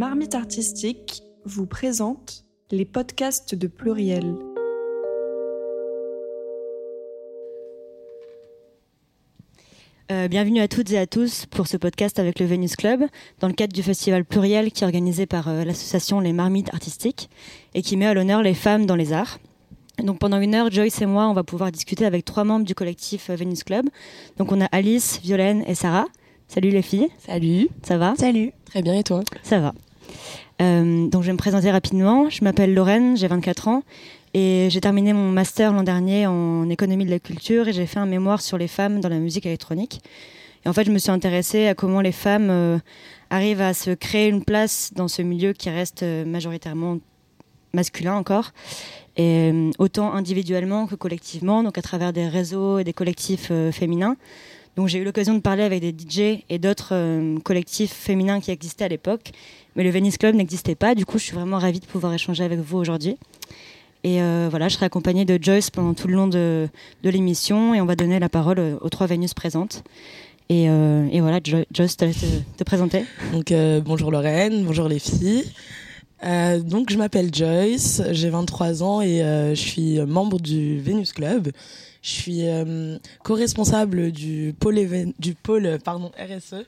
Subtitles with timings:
[0.00, 4.34] marmites artistiques vous présentent les podcasts de Pluriel.
[10.10, 13.04] Euh, bienvenue à toutes et à tous pour ce podcast avec le Venus Club,
[13.40, 17.28] dans le cadre du festival Pluriel qui est organisé par euh, l'association Les Marmites Artistiques
[17.74, 19.38] et qui met à l'honneur les femmes dans les arts.
[20.02, 22.74] Donc pendant une heure, Joyce et moi, on va pouvoir discuter avec trois membres du
[22.74, 23.84] collectif euh, Venus Club.
[24.38, 26.06] Donc on a Alice, Violaine et Sarah.
[26.48, 27.08] Salut les filles.
[27.18, 27.68] Salut.
[27.82, 28.14] Ça va?
[28.16, 28.52] Salut.
[28.64, 29.20] Très bien et toi?
[29.42, 29.74] Ça va.
[30.60, 32.28] Euh, donc je vais me présenter rapidement.
[32.28, 33.82] Je m'appelle Lorraine, j'ai 24 ans
[34.34, 37.98] et j'ai terminé mon master l'an dernier en économie de la culture et j'ai fait
[37.98, 40.00] un mémoire sur les femmes dans la musique électronique.
[40.64, 42.78] Et en fait, je me suis intéressée à comment les femmes euh,
[43.30, 46.98] arrivent à se créer une place dans ce milieu qui reste euh, majoritairement
[47.72, 48.50] masculin encore,
[49.78, 54.16] autant individuellement que collectivement, donc à travers des réseaux et des collectifs féminins.
[54.76, 58.50] Donc j'ai eu l'occasion de parler avec des DJ et d'autres euh, collectifs féminins qui
[58.50, 59.32] existaient à l'époque,
[59.76, 60.94] mais le Venice Club n'existait pas.
[60.94, 63.16] Du coup, je suis vraiment ravie de pouvoir échanger avec vous aujourd'hui.
[64.04, 66.68] Et euh, voilà, je serai accompagnée de Joyce pendant tout le long de,
[67.02, 69.82] l'émission et on va donner la parole euh, aux trois Vénus présentes.
[70.48, 70.68] Et,
[71.20, 72.24] voilà, Joyce, te laisse
[72.56, 73.04] te, présenter.
[73.32, 73.52] Donc
[73.84, 75.44] bonjour Lorraine, bonjour les filles.
[76.24, 81.52] donc je m'appelle Joyce, j'ai 23 ans et je suis membre du Venus Club
[82.02, 86.66] je suis euh, co-responsable du pôle, RSE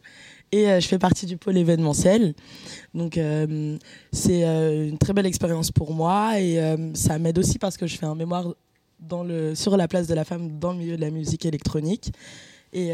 [0.54, 2.34] et euh, je fais partie du pôle événementiel.
[2.94, 3.78] Donc euh,
[4.12, 6.60] c'est une très belle expérience pour moi et
[6.94, 8.54] ça m'aide aussi parce que je fais un mémoire
[9.54, 12.12] sur la place de la femme dans le milieu de la musique électronique.
[12.74, 12.92] Et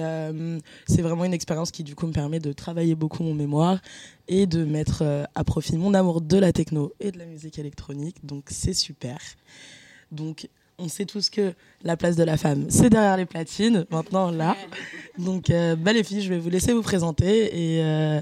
[0.86, 3.80] c'est vraiment une expérience qui du coup me permet de travailler beaucoup mon mémoire
[4.26, 8.24] et de mettre à profit mon amour de la techno et de la musique électronique.
[8.24, 9.18] Donc c'est super.
[10.10, 10.48] Donc
[10.78, 14.56] on sait tous que la place de la femme, c'est derrière les platines, maintenant là.
[15.18, 17.76] Donc, euh, bah, les filles, je vais vous laisser vous présenter.
[17.76, 18.20] Et, euh,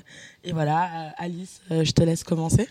[0.53, 2.67] voilà, euh, Alice, je te laisse commencer.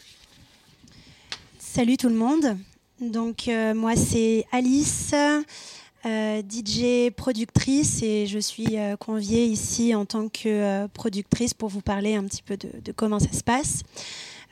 [1.59, 2.57] Salut tout le monde.
[2.99, 5.13] Donc, moi, c'est Alice,
[6.03, 12.23] DJ productrice, et je suis conviée ici en tant que productrice pour vous parler un
[12.23, 13.83] petit peu de, de comment ça se passe.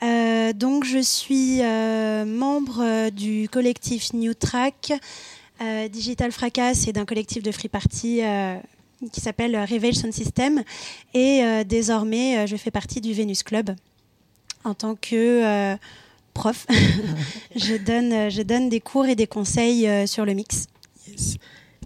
[0.03, 4.93] Euh, donc, je suis euh, membre du collectif New Track.
[5.61, 8.21] Euh, Digital Fracas et d'un collectif de free party
[9.11, 10.63] qui s'appelle Revelation System.
[11.13, 13.69] Et désormais, je fais partie du Venus Club
[14.63, 15.75] en tant que
[16.33, 16.65] prof.
[17.55, 20.67] je, donne, je donne des cours et des conseils sur le mix.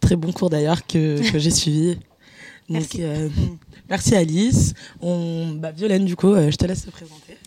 [0.01, 1.99] Très bon cours d'ailleurs que, j'ai suivi.
[2.69, 3.03] merci.
[3.89, 4.73] merci Alice.
[5.01, 7.37] On, bah, Violaine, du coup, je te laisse te présenter.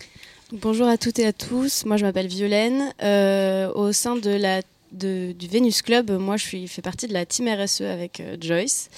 [0.53, 1.85] Bonjour à toutes et à tous.
[1.85, 2.93] Moi, je m'appelle Violaine.
[3.01, 7.47] Euh, au sein de la du Venus Club, moi je fais partie de la team
[7.47, 8.89] RSE avec euh, Joyce.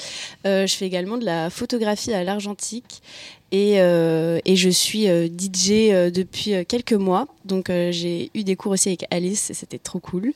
[0.48, 3.04] Euh, je fais également de la photographie à l'argentique
[3.52, 7.28] et, je suis DJ depuis quelques mois.
[7.46, 10.34] Donc j'ai eu des cours aussi avec Alice et c'était trop cool.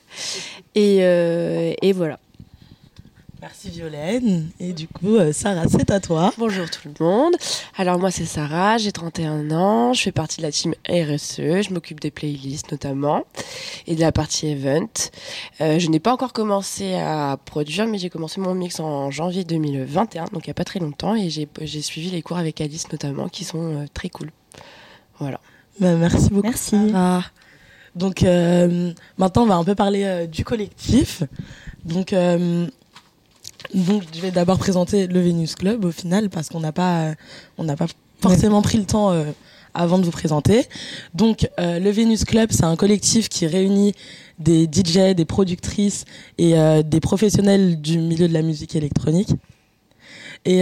[0.75, 1.01] Et
[1.95, 2.19] voilà.
[3.39, 4.49] Merci Violaine.
[4.59, 6.33] Et du coup, euh, Sarah, c'est à toi.
[6.39, 7.35] Bonjour tout le monde.
[7.77, 11.71] Alors moi, c'est Sarah, j'ai 31 ans, je fais partie de la team RSE, je
[11.71, 13.25] m'occupe des playlists notamment
[13.85, 14.89] et de la partie event.
[15.61, 19.43] Euh, je n'ai pas encore commencé à produire, mais j'ai commencé mon mix en janvier
[19.43, 22.91] 2021, donc il n'y a pas très longtemps, et j'ai suivi les cours avec Alice
[22.91, 24.31] notamment, qui sont euh, très cool.
[25.19, 25.39] Voilà.
[25.79, 26.47] Bah, merci beaucoup.
[26.47, 26.75] Merci.
[27.95, 28.21] Donc
[29.17, 31.23] maintenant, on va un peu parler du collectif.
[31.85, 32.13] Donc
[33.73, 37.13] donc, je vais d'abord présenter le Venus Club au final parce qu'on n'a pas,
[37.57, 37.87] on n'a pas
[38.21, 39.25] forcément pris le temps euh,
[39.73, 40.65] avant de vous présenter.
[41.13, 43.93] Donc, euh, le Venus Club, c'est un collectif qui réunit
[44.39, 46.05] des DJ, des productrices
[46.37, 49.31] et euh, des professionnels du milieu de la musique électronique.
[50.45, 50.59] Et,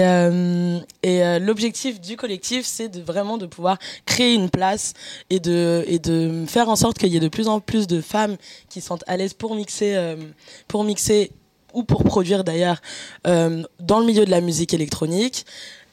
[1.04, 3.78] et l'objectif du collectif, c'est de vraiment de pouvoir
[4.08, 4.94] créer une place
[5.30, 8.02] et de et de faire en sorte qu'il y ait de plus en plus de
[8.02, 8.36] femmes
[8.68, 10.16] qui sont à l'aise pour mixer,
[10.68, 11.30] pour mixer
[11.76, 12.82] ou pour produire d'ailleurs
[13.28, 15.46] euh, dans le milieu de la musique électronique.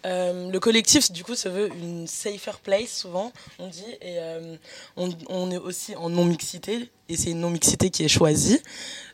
[0.04, 3.30] Euh, le collectif, du coup, se veut une safer place, souvent,
[3.60, 4.56] on dit, et euh,
[4.96, 8.60] on, est aussi en non-mixité, et c'est une non-mixité qui est choisie.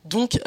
[0.07, 0.41] Donc,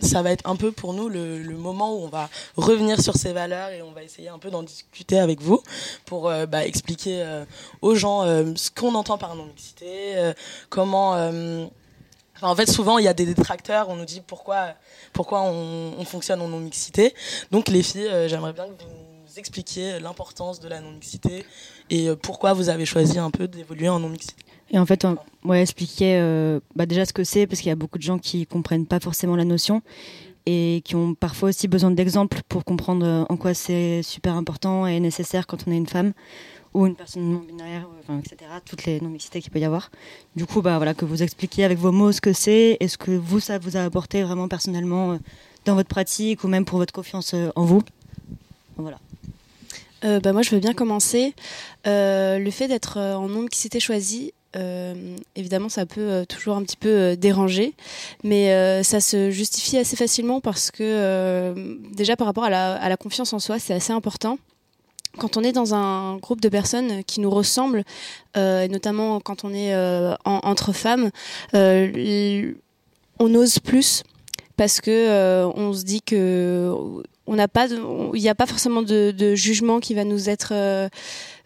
[0.00, 3.32] ça va être un peu pour nous le, moment où on va revenir sur ces
[3.32, 5.62] valeurs et on va essayer un peu d'en discuter avec vous
[6.06, 7.44] pour bah, expliquer
[7.80, 8.24] aux gens
[8.56, 10.32] ce qu'on entend par non-mixité,
[10.70, 11.14] comment
[12.44, 13.88] en fait, souvent, il y a des détracteurs.
[13.88, 14.74] On nous dit pourquoi,
[15.12, 17.14] pourquoi on, fonctionne en non-mixité.
[17.50, 21.44] Donc, les filles, euh, j'aimerais bien que vous nous expliquiez l'importance de la non-mixité
[21.90, 24.44] et euh, pourquoi vous avez choisi un peu d'évoluer en non-mixité.
[24.70, 27.72] Et en fait, on va expliquer euh, bah, déjà ce que c'est, parce qu'il y
[27.72, 29.82] a beaucoup de gens qui comprennent pas forcément la notion
[30.46, 35.00] et qui ont parfois aussi besoin d'exemples pour comprendre en quoi c'est super important et
[35.00, 36.12] nécessaire quand on est une femme
[36.74, 37.86] ou une personne non binaire,
[38.18, 38.50] etc.
[38.64, 39.90] Toutes les non-mixités qu'il peut y avoir.
[40.34, 42.98] Du coup, bah, voilà, que vous expliquiez avec vos mots ce que c'est et ce
[42.98, 45.18] que vous, ça vous a apporté vraiment personnellement euh,
[45.64, 47.82] dans votre pratique ou même pour votre confiance euh, en vous?
[48.76, 48.98] Voilà.
[50.04, 51.32] Euh, bah, moi, je veux bien commencer.
[51.84, 54.32] le fait d'être en non-mixité choisie,
[55.36, 57.72] évidemment, ça peut toujours un petit peu déranger,
[58.24, 61.54] mais ça se justifie assez facilement parce que
[61.94, 62.50] déjà par rapport à
[62.88, 64.38] la confiance en soi, c'est assez important
[65.18, 67.84] quand on est dans un groupe de personnes qui nous ressemblent,
[68.36, 71.10] euh, notamment quand on est euh, entre femmes,
[71.54, 72.52] euh,
[73.18, 74.02] on ose plus
[74.56, 76.72] parce que on se dit que
[77.26, 80.52] on n'a pas, il n'y a pas forcément de, jugement qui va nous être,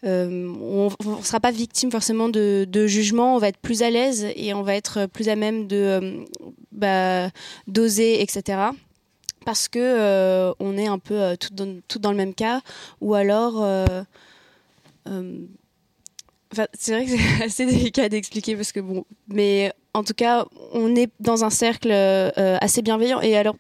[0.03, 4.53] on ne sera pas victime forcément de, jugement, on va être plus à l'aise et
[4.55, 6.25] on va être plus à même de
[6.73, 7.31] bah,
[7.67, 8.71] d'oser, etc
[9.49, 12.61] parce que euh, on est un peu euh, tout, dans, le même cas,
[13.01, 13.63] ou alors.
[13.63, 13.87] Euh,
[16.75, 20.95] c'est vrai que c'est assez délicat d'expliquer parce que bon, mais en tout cas, on
[20.95, 23.57] est dans un cercle assez bienveillant et alors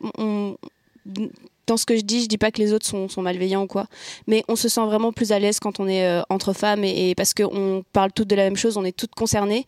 [1.66, 3.66] dans ce que je dis, je dis pas que les autres sont, sont, malveillants ou
[3.66, 3.86] quoi,
[4.26, 7.32] mais on se sent vraiment plus à l'aise quand on est entre femmes et, parce
[7.32, 9.64] qu'on parle toutes de la même chose, on est toutes concernées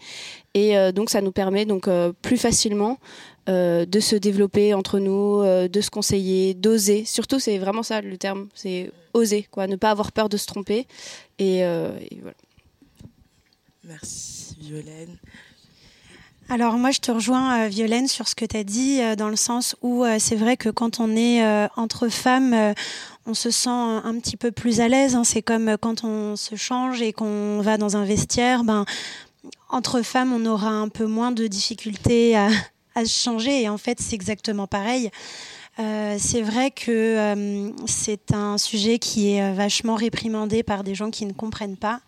[0.52, 1.88] et donc ça nous permet donc
[2.20, 2.98] plus facilement
[3.50, 7.04] euh, de se développer entre nous, euh, de se conseiller, d'oser.
[7.04, 10.46] Surtout, c'est vraiment ça le terme, c'est oser, quoi, ne pas avoir peur de se
[10.46, 10.86] tromper.
[11.40, 12.36] Et, euh, voilà.
[13.82, 15.16] Merci, Violaine.
[16.48, 19.74] Alors moi, je te rejoins, Violaine, sur ce que tu as dit, dans le sens
[19.82, 21.44] où c'est vrai que quand on est
[21.76, 22.74] entre femmes,
[23.24, 25.14] on se sent un, petit peu plus à l'aise.
[25.14, 25.22] Hein.
[25.24, 28.64] C'est comme quand on se change et qu'on va dans un vestiaire.
[28.64, 28.84] Ben,
[29.68, 32.48] entre femmes, on aura un peu moins de difficultés à,
[33.00, 33.62] à changer.
[33.62, 35.10] Et en fait, c'est exactement pareil.
[35.78, 40.94] Euh, c'est vrai que euh, c'est un sujet qui est euh, vachement réprimandé par des
[40.94, 42.00] gens qui ne comprennent pas.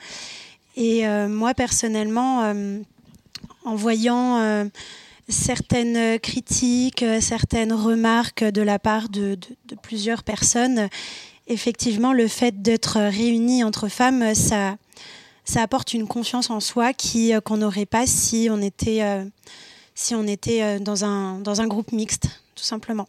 [0.77, 2.50] Et moi, personnellement,
[3.67, 4.71] en voyant
[5.29, 9.39] certaines critiques, certaines remarques de la part de,
[9.83, 10.89] plusieurs personnes,
[11.47, 14.79] effectivement, le fait d'être réunis entre femmes, ça,
[15.44, 19.03] ça apporte une confiance en soi qui qu'on n'aurait pas si on était
[19.94, 23.09] si on était euh, dans un, dans un groupe mixte, tout simplement.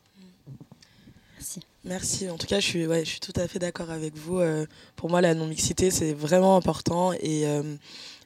[1.38, 1.60] Merci.
[1.86, 2.30] Merci.
[2.30, 4.40] En tout cas, je suis, ouais, je suis tout à fait d'accord avec vous.
[4.40, 4.66] Euh,
[4.96, 7.14] pour moi, la non-mixité, c'est vraiment important.
[7.14, 7.76] Et euh,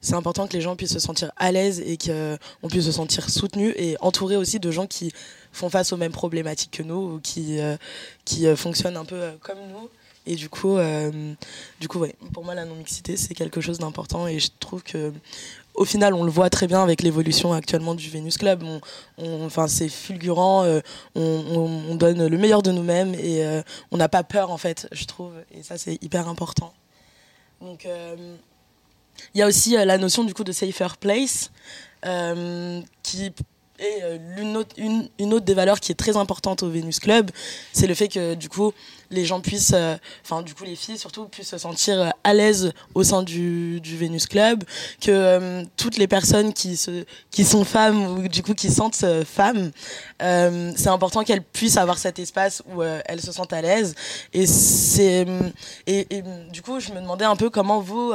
[0.01, 3.29] c'est important que les gens puissent se sentir à l'aise et qu'on puisse se sentir
[3.29, 5.11] soutenu et entouré aussi de gens qui
[5.51, 7.57] font face aux mêmes problématiques que nous ou qui,
[8.25, 9.89] qui fonctionnent un peu comme nous.
[10.27, 10.77] Et du coup,
[11.79, 14.27] du coup ouais, pour moi, la non-mixité, c'est quelque chose d'important.
[14.27, 15.11] Et je trouve que
[15.77, 18.63] au final, on le voit très bien avec l'évolution actuellement du Venus Club.
[19.19, 20.63] enfin, c'est fulgurant.
[20.63, 20.81] Euh,
[21.15, 25.05] on, donne le meilleur de nous-mêmes et euh, on n'a pas peur, en fait, je
[25.05, 25.33] trouve.
[25.51, 26.73] Et ça, c'est hyper important.
[27.61, 28.35] Donc, euh,
[29.33, 31.51] il y a aussi la notion du coup de safer place
[33.03, 33.31] qui
[33.79, 37.29] et euh, une, autre, des valeurs qui est très importante au Venus Club,
[37.73, 38.73] c'est le fait que du coup
[39.09, 42.33] les gens puissent, euh, enfin du coup les filles surtout puissent se sentir euh, à
[42.33, 44.63] l'aise au sein du, du Venus Club,
[44.99, 49.71] que toutes les personnes qui sont femmes ou du coup qui sentent femmes,
[50.19, 53.95] c'est important qu'elles puissent avoir cet espace où elles se sentent à l'aise.
[54.33, 54.45] Et
[55.85, 58.13] et, du coup je me demandais un peu comment vous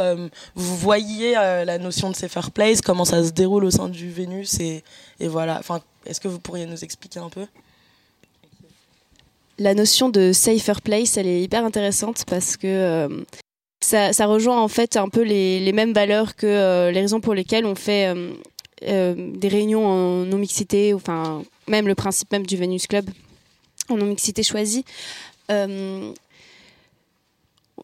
[0.54, 4.58] vous voyez la notion de safer place, comment ça se déroule au sein du Venus
[4.60, 4.82] et
[5.22, 7.46] et voilà, enfin, est-ce que vous pourriez nous expliquer un peu?
[9.58, 13.24] La notion de safer place, elle est hyper intéressante parce que euh,
[13.80, 17.34] ça, rejoint en fait un peu les, les mêmes valeurs que euh, les raisons pour
[17.34, 18.12] lesquelles on fait
[18.82, 23.08] euh, des réunions en non-mixité, enfin, même le principe même du Venus Club
[23.88, 24.84] en non-mixité choisie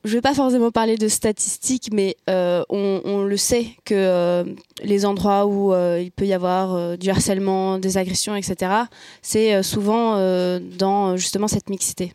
[0.09, 4.45] je ne vais pas forcément parler de statistiques, mais euh, on, le sait que euh,
[4.83, 8.73] les endroits où euh, il peut y avoir du harcèlement, des agressions, etc.,
[9.21, 10.17] c'est souvent
[10.79, 12.15] dans justement cette mixité.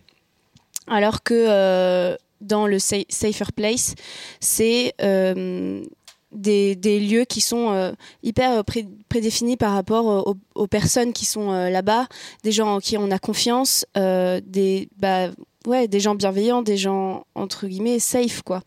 [0.88, 3.94] Alors que dans le Safer Place,
[4.40, 8.64] c'est des, lieux qui sont hyper
[9.08, 12.08] prédéfinis par rapport aux, personnes qui sont là-bas,
[12.44, 15.30] des gens en qui on a confiance, des, bah,
[15.68, 18.62] ouais, des gens bienveillants, des gens entre guillemets safe quoi.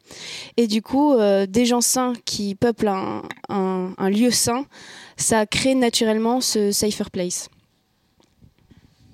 [0.56, 2.92] Et du coup, euh, des gens sains qui peuplent
[3.48, 4.66] un, lieu sain,
[5.16, 7.48] ça crée naturellement ce safer place.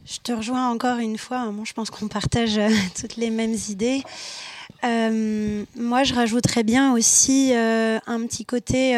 [0.04, 1.46] Je te rejoins encore une fois.
[1.50, 2.68] Bon, je pense qu'on partage euh,
[3.00, 4.02] toutes les mêmes idées.
[4.84, 8.94] Euh, moi, je rajouterais bien aussi un petit côté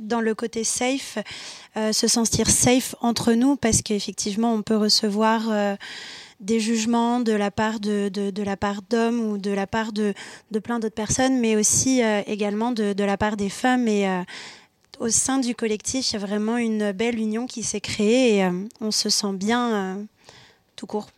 [0.00, 1.18] dans le côté safe,
[1.76, 5.76] se sentir safe entre nous, parce qu'effectivement, on peut recevoir
[6.40, 10.14] des jugements de la part de, de, la part d'hommes ou de la part de,
[10.50, 13.88] de plein d'autres personnes, mais aussi également de, de, la part des femmes.
[13.88, 14.06] Et
[14.98, 18.50] au sein du collectif, il y a vraiment une belle union qui s'est créée et
[18.80, 20.06] on se sent bien
[20.76, 21.08] tout court.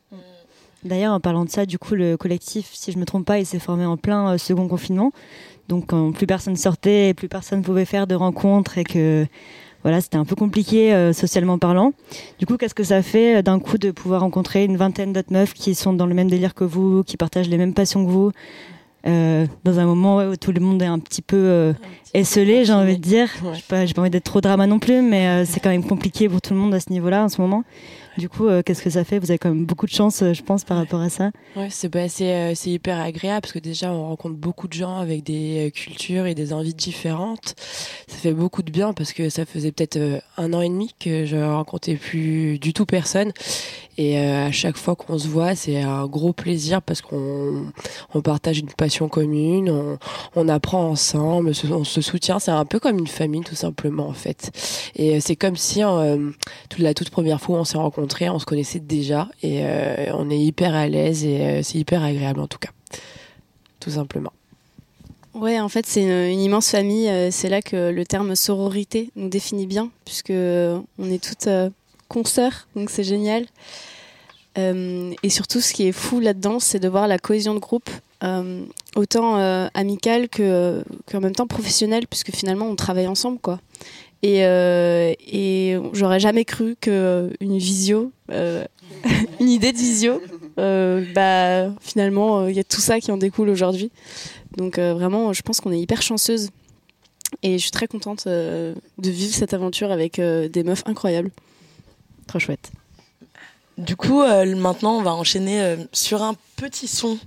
[0.84, 3.40] D'ailleurs, en parlant de ça, du coup, le collectif, si je ne me trompe pas,
[3.40, 5.12] il s'est formé en plein second confinement.
[5.68, 9.26] Donc plus personne sortait, plus personne pouvait faire de rencontres et que
[9.82, 11.92] voilà, c'était un peu compliqué euh, socialement parlant.
[12.38, 15.32] Du coup, qu'est-ce que ça fait euh, d'un coup de pouvoir rencontrer une vingtaine d'autres
[15.32, 18.10] meufs qui sont dans le même délire que vous, qui partagent les mêmes passions que
[18.10, 18.32] vous,
[19.06, 21.72] euh, dans un moment où tout le monde est un petit peu
[22.12, 23.28] esselé, j'ai envie de dire.
[23.54, 26.40] J'ai pas, pas envie d'être trop drama non plus, mais c'est quand même compliqué pour
[26.40, 27.62] tout le monde à ce niveau-là en ce moment.
[28.18, 29.20] Du coup, euh, qu'est-ce que ça fait?
[29.20, 31.30] Vous avez quand même beaucoup de chance, euh, je pense, par rapport à ça.
[31.54, 35.22] Ouais, c'est bah, euh, hyper agréable parce que déjà, on rencontre beaucoup de gens avec
[35.22, 37.54] des cultures et des envies différentes.
[38.08, 41.26] Ça fait beaucoup de bien parce que ça faisait peut-être un an et demi que
[41.26, 43.30] je rencontrais plus du tout personne.
[43.98, 47.66] Et à chaque fois qu'on se voit, c'est un gros plaisir parce qu'on
[48.14, 49.98] on partage une passion commune,
[50.36, 52.38] on, apprend ensemble, on se soutient.
[52.38, 54.52] C'est un peu comme une famille, tout simplement, en fait.
[54.94, 55.82] Et c'est comme si,
[56.68, 60.30] toute la toute première fois, on s'est rencontrés on se connaissait déjà et euh, on
[60.30, 62.70] est hyper à l'aise et euh, c'est hyper agréable en tout cas,
[63.80, 64.32] tout simplement.
[65.34, 67.08] Ouais, en fait, c'est une, immense famille.
[67.08, 71.48] Euh, c'est là que le terme sororité nous définit bien, puisque on est toutes
[72.08, 73.46] consoeurs, donc c'est génial.
[74.56, 77.88] et surtout, ce qui est fou là-dedans, c'est de voir la cohésion de groupe,
[78.96, 79.36] autant
[79.74, 83.60] amicale que qu'en même temps professionnelle, puisque finalement, on travaille ensemble, quoi.
[84.22, 85.14] Et, euh,
[85.92, 88.64] j'aurais jamais cru que une visio, euh,
[89.40, 90.20] une idée de visio,
[90.58, 93.90] euh, bah finalement il y a tout ça qui en découle aujourd'hui.
[94.56, 96.50] Donc vraiment, je pense qu'on est hyper chanceuse.
[97.42, 101.30] Et je suis très contente de vivre cette aventure avec des meufs incroyables.
[102.28, 102.70] Trop chouette.
[103.76, 107.18] Du coup, maintenant, on va enchaîner sur un petit son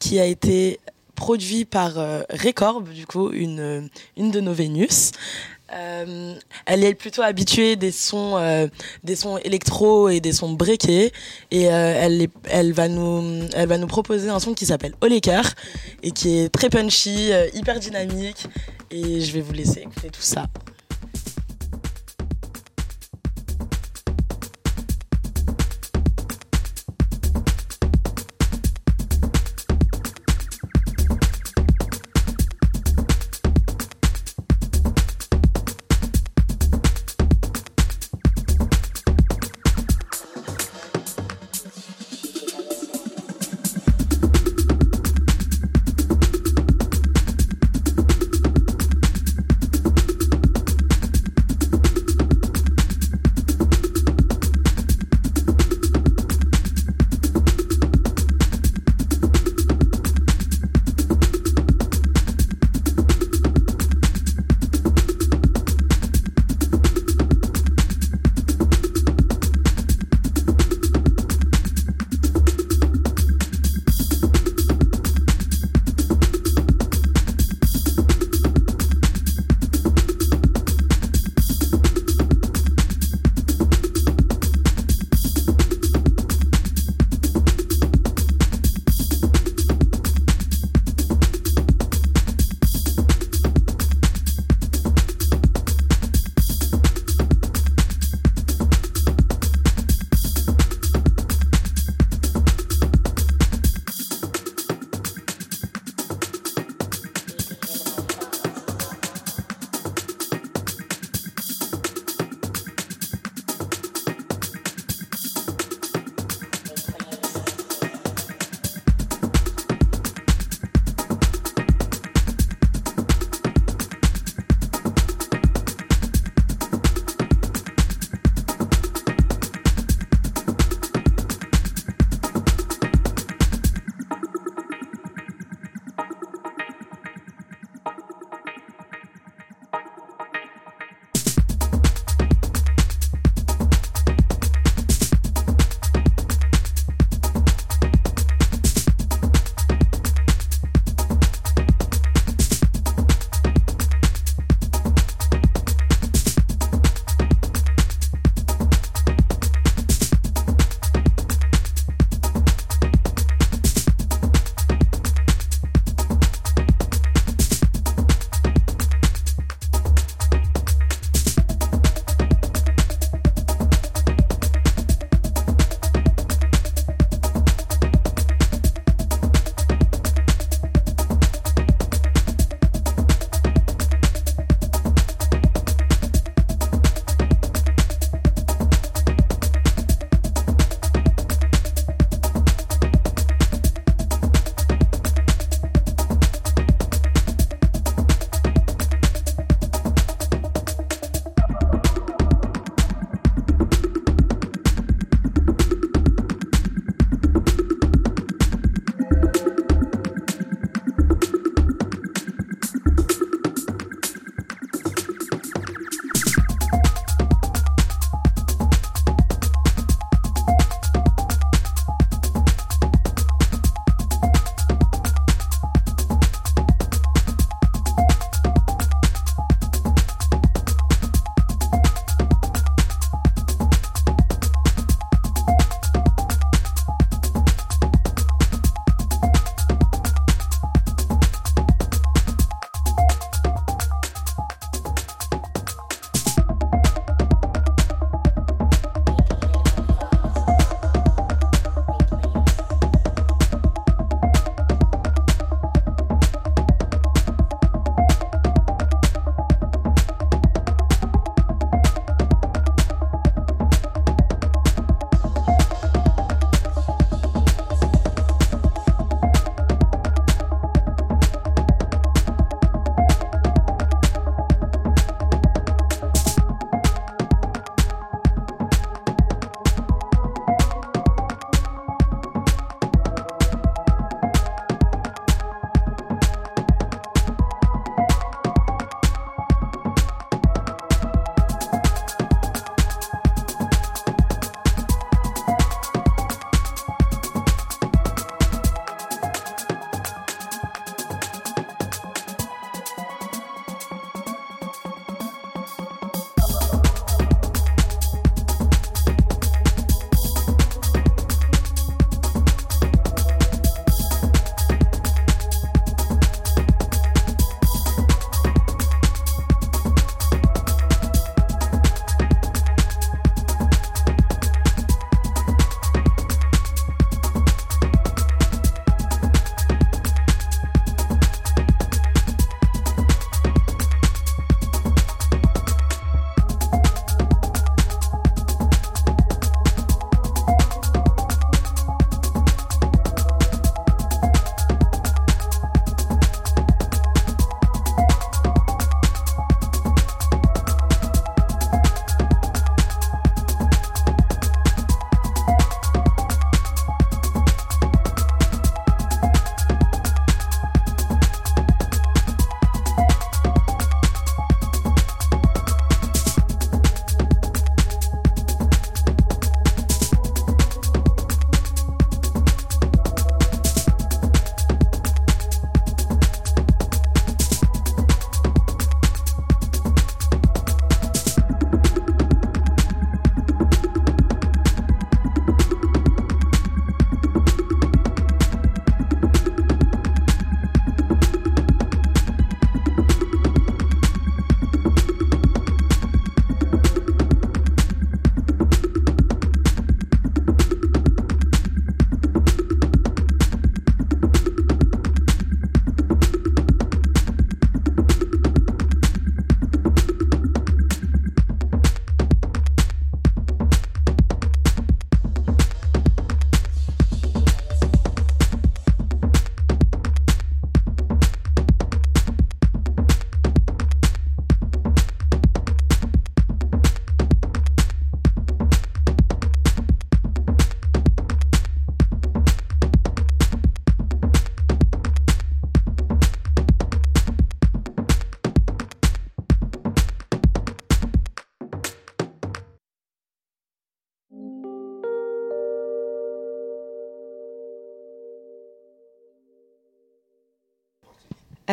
[0.00, 0.80] qui a été
[1.14, 1.94] produit par
[2.30, 5.12] Recorb, du coup, une, une de nos Vénus.
[5.74, 8.68] Euh, elle est plutôt habituée des sons, euh,
[9.04, 11.12] des sons électro et des sons breakés,
[11.50, 14.94] et euh, elle, est, elle va nous, elle va nous proposer un son qui s'appelle
[15.02, 15.42] Oleker
[16.02, 18.46] et qui est très punchy, euh, hyper dynamique,
[18.90, 20.46] et je vais vous laisser écouter tout ça.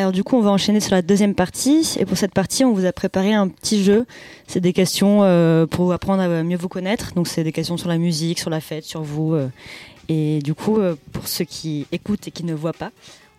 [0.05, 1.95] Alors du coup, on va enchaîner sur la deuxième partie.
[1.99, 4.05] Et pour cette partie, on vous a préparé un petit jeu.
[4.45, 7.15] C'est des questions euh, pour apprendre à mieux vous connaître.
[7.15, 9.33] Donc c'est des questions sur la musique, sur la fête, sur vous.
[9.33, 9.49] euh.
[10.07, 12.91] Et du coup, euh, pour ceux qui écoutent et qui ne voient pas,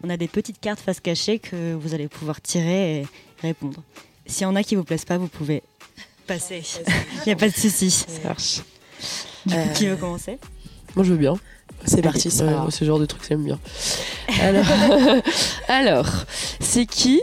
[0.02, 3.06] on a des petites cartes face cachée que vous allez pouvoir tirer et
[3.42, 3.80] répondre.
[4.26, 5.62] S'il y en a qui vous plaisent pas, vous pouvez
[6.26, 6.62] passer.
[7.26, 7.92] Il n'y a pas de souci.
[7.92, 8.56] Ça marche.
[9.46, 10.38] Du coup, Euh, qui veut commencer?
[10.96, 11.34] Moi, je veux bien.
[11.84, 12.44] C'est parti, ça.
[12.44, 13.58] Moi, ce genre de truc, j'aime bien.
[14.42, 14.64] Alors,
[15.68, 16.08] alors
[16.60, 17.20] c'est qui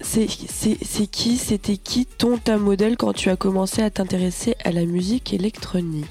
[0.00, 4.54] c'est c'est- c'est qui C'était qui ton ta modèle quand tu as commencé à t'intéresser
[4.64, 6.06] à la musique électronique?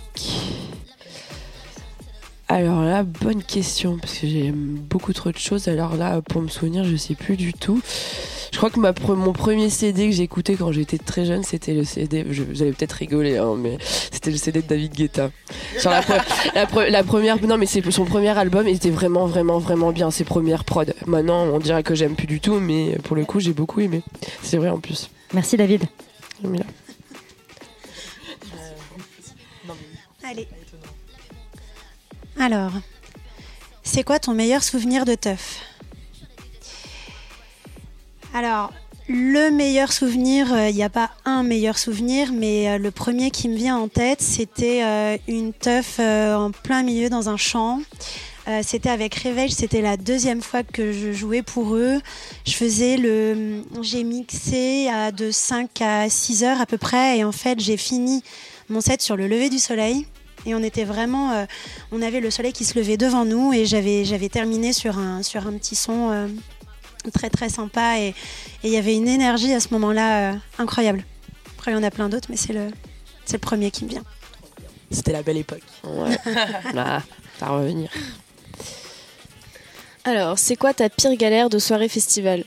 [2.50, 5.68] Alors là, bonne question parce que j'aime beaucoup trop de choses.
[5.68, 7.82] Alors là, pour me souvenir, je sais plus du tout.
[8.52, 11.44] Je crois que ma pre- mon premier CD que j'ai écouté quand j'étais très jeune,
[11.44, 12.22] c'était le CD.
[12.22, 13.78] allez peut-être rigoler, hein, mais
[14.12, 15.32] c'était le CD de David Guetta.
[15.78, 16.24] Sur la, pre-
[16.56, 19.92] la, pre- la première, non mais c'est son premier album, il était vraiment vraiment vraiment
[19.92, 20.12] bien.
[20.12, 20.86] Ses premières prods.
[21.06, 24.02] Maintenant, on dirait que j'aime plus du tout, mais pour le coup, j'ai beaucoup aimé.
[24.44, 25.10] C'est vrai en plus.
[25.34, 25.84] Merci David.
[26.42, 26.64] Jamila.
[30.24, 30.48] Allez.
[32.40, 32.72] Alors,
[33.84, 35.62] c'est quoi ton meilleur souvenir de teuf?
[38.38, 38.72] Alors,
[39.10, 43.50] le meilleur souvenir, il n'y a pas un meilleur souvenir, mais euh, le premier qui
[43.50, 47.80] me vient en tête, c'était euh, une teuf euh, en plein milieu dans un champ.
[48.48, 52.00] Euh, c'était avec Réveil, c'était la deuxième fois que je jouais pour eux.
[52.46, 53.64] Je faisais le.
[53.82, 58.22] J'ai mixé de 5 à 6 heures à peu près, et en fait, j'ai fini
[58.70, 60.06] mon set sur le lever du soleil.
[60.48, 61.46] Et on était vraiment, euh,
[61.92, 65.46] on avait le soleil qui se levait devant nous et j'avais, terminé sur un, sur
[65.46, 66.28] un petit son euh,
[67.12, 68.14] très très sympa et
[68.64, 71.04] il y avait une énergie à ce moment-là euh, incroyable.
[71.58, 72.70] Après il y en a plein d'autres, mais c'est le,
[73.26, 74.04] c'est le premier qui me vient.
[74.92, 75.64] C'était la belle époque.
[75.84, 76.18] Ouais.
[76.74, 77.04] Là,
[77.40, 77.90] va revenir.
[80.06, 82.46] Alors, c'est quoi ta pire galère de soirée festival?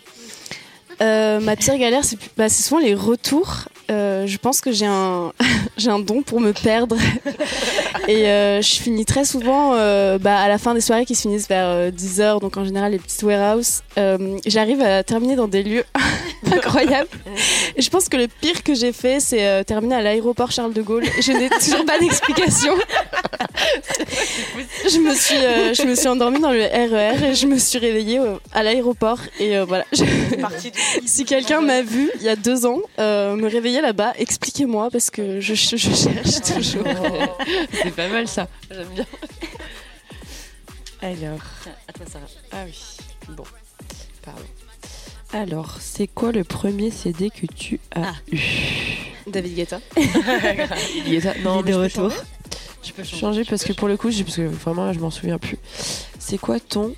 [1.02, 3.68] Euh, Ma pire galère, c'est bah, c'est souvent les retours.
[3.90, 5.32] Euh, je pense que j'ai un,
[5.76, 6.96] j'ai un don pour me perdre.
[8.08, 11.22] Et euh, je finis très souvent euh, bah, à la fin des soirées qui se
[11.22, 13.82] finissent vers 10h, donc en général les petites warehouses.
[14.46, 15.84] J'arrive à terminer dans des lieux
[16.52, 17.08] incroyables.
[17.76, 20.82] Et je pense que le pire que j'ai fait, c'est terminer à l'aéroport Charles de
[20.82, 21.04] Gaulle.
[21.20, 22.74] Je n'ai toujours pas d'explication.
[24.88, 28.20] je, me suis, je me suis endormie dans le RER et je me suis réveillée
[28.52, 29.18] à l'aéroport.
[29.38, 29.84] Et voilà.
[29.92, 30.04] Je-
[31.06, 35.40] si quelqu'un m'a vu il y a deux ans me réveiller là-bas, expliquez-moi parce que
[35.40, 36.84] je, je cherche toujours.
[37.82, 38.48] C'est pas mal ça.
[38.70, 39.06] J'aime bien.
[41.02, 41.40] Alors.
[41.88, 42.26] À toi Sarah.
[42.52, 42.74] Ah oui.
[43.34, 43.44] Bon.
[44.24, 44.42] Pardon.
[45.32, 48.14] Alors, c'est quoi le premier CD que tu as Ah.
[48.32, 48.38] eu?
[49.26, 49.80] David Guetta.
[49.96, 52.10] Là- Non, de je peux retour.
[52.10, 52.22] changer
[52.82, 55.56] Je peux changer parce que pour le coup, parce que vraiment je m'en souviens plus.
[56.18, 56.94] C'est quoi ton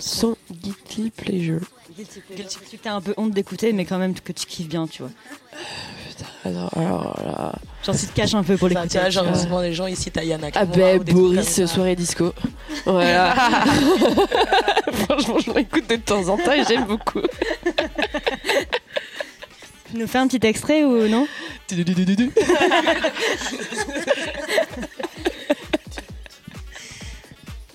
[0.00, 1.60] son guilty pleasure
[1.96, 2.60] Guilty pleasure.
[2.70, 5.10] que t'as un peu honte d'écouter, mais quand même que tu kiffes bien, tu vois.
[6.44, 7.52] Alors, alors là.
[7.84, 8.88] Genre tu te caches un peu pour l'écouter.
[8.88, 10.48] tu vois, genre, souvent les gens ici, Tayana.
[10.54, 12.32] Ah ben Boris, soirée disco.
[12.84, 13.34] Voilà.
[14.92, 17.20] Franchement, je l'écoute de temps en temps et j'aime beaucoup.
[19.90, 21.26] Tu nous fais un petit extrait ou non?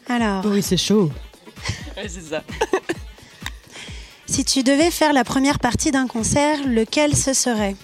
[0.09, 1.11] Alors, Oui, c'est chaud.
[2.01, 2.43] Ouais, c'est ça.
[4.25, 7.75] si tu devais faire la première partie d'un concert, lequel ce serait?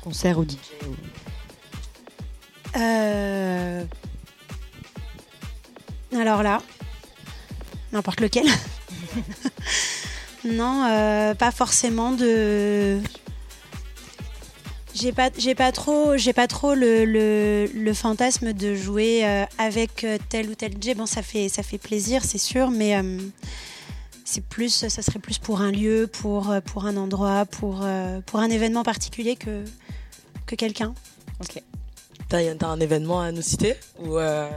[0.00, 0.56] Concert ou DJ
[2.76, 3.84] Euh,
[6.12, 6.62] Alors là,
[7.92, 8.46] n'importe lequel.
[10.44, 13.00] non, euh, pas forcément de.
[15.04, 19.44] J'ai pas, j'ai pas trop, j'ai pas trop le, le, le fantasme de jouer euh,
[19.58, 20.94] avec euh, tel ou tel DJ.
[20.96, 23.18] Bon, ça fait, ça fait plaisir, c'est sûr, mais euh,
[24.24, 27.84] c'est plus, ça serait plus pour un lieu, pour, pour un endroit, pour,
[28.24, 29.62] pour un événement particulier que,
[30.46, 30.94] que quelqu'un.
[31.42, 31.62] Ok.
[32.30, 34.48] T'as t'as un événement à nous citer Ou euh,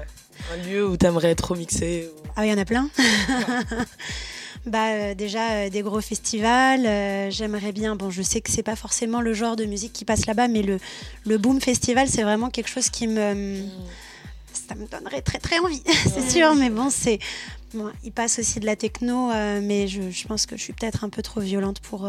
[0.54, 2.90] un lieu où t'aimerais trop mixer ou- Ah, il y en a plein.
[4.68, 6.86] bah, euh, déjà, euh, des gros festivals.
[6.86, 7.96] euh, J'aimerais bien.
[7.96, 10.62] Bon, je sais que c'est pas forcément le genre de musique qui passe là-bas, mais
[10.62, 10.80] le,
[11.26, 13.64] le Boom Festival, c'est vraiment quelque chose qui me.
[14.68, 15.82] Ça me donnerait très très envie,
[16.14, 16.54] c'est sûr.
[16.56, 17.20] Mais bon, c'est.
[17.74, 19.30] Bon, il passe aussi de la techno,
[19.62, 22.02] mais je, je pense que je suis peut-être un peu trop violente pour.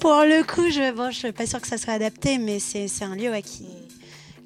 [0.00, 2.88] pour le coup, je, bon, je suis pas sûre que ça soit adapté, mais c'est
[3.02, 3.66] un lieu ouais, qui,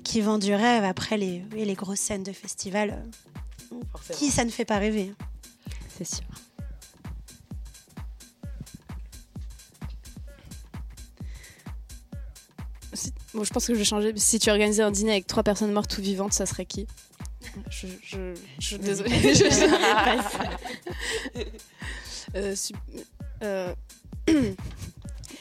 [0.02, 0.82] qui vend du rêve.
[0.84, 3.02] Après, les, les grosses scènes de festival.
[3.92, 4.18] Forcément.
[4.18, 5.12] qui ça ne fait pas rêver
[5.96, 6.24] C'est sûr.
[12.92, 14.12] Si- Bon, je pense que je vais changer.
[14.16, 16.86] Si tu organisais un dîner avec trois personnes mortes ou vivantes, ça serait qui?
[17.70, 19.10] Je, je, je, désolée.
[19.34, 21.44] Je- je-
[22.34, 22.72] Euh, su-
[23.42, 23.74] euh,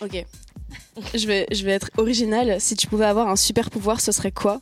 [0.02, 0.26] ok.
[1.14, 2.60] Je vais, je vais être originale.
[2.60, 4.60] Si tu pouvais avoir un super pouvoir, ce serait quoi?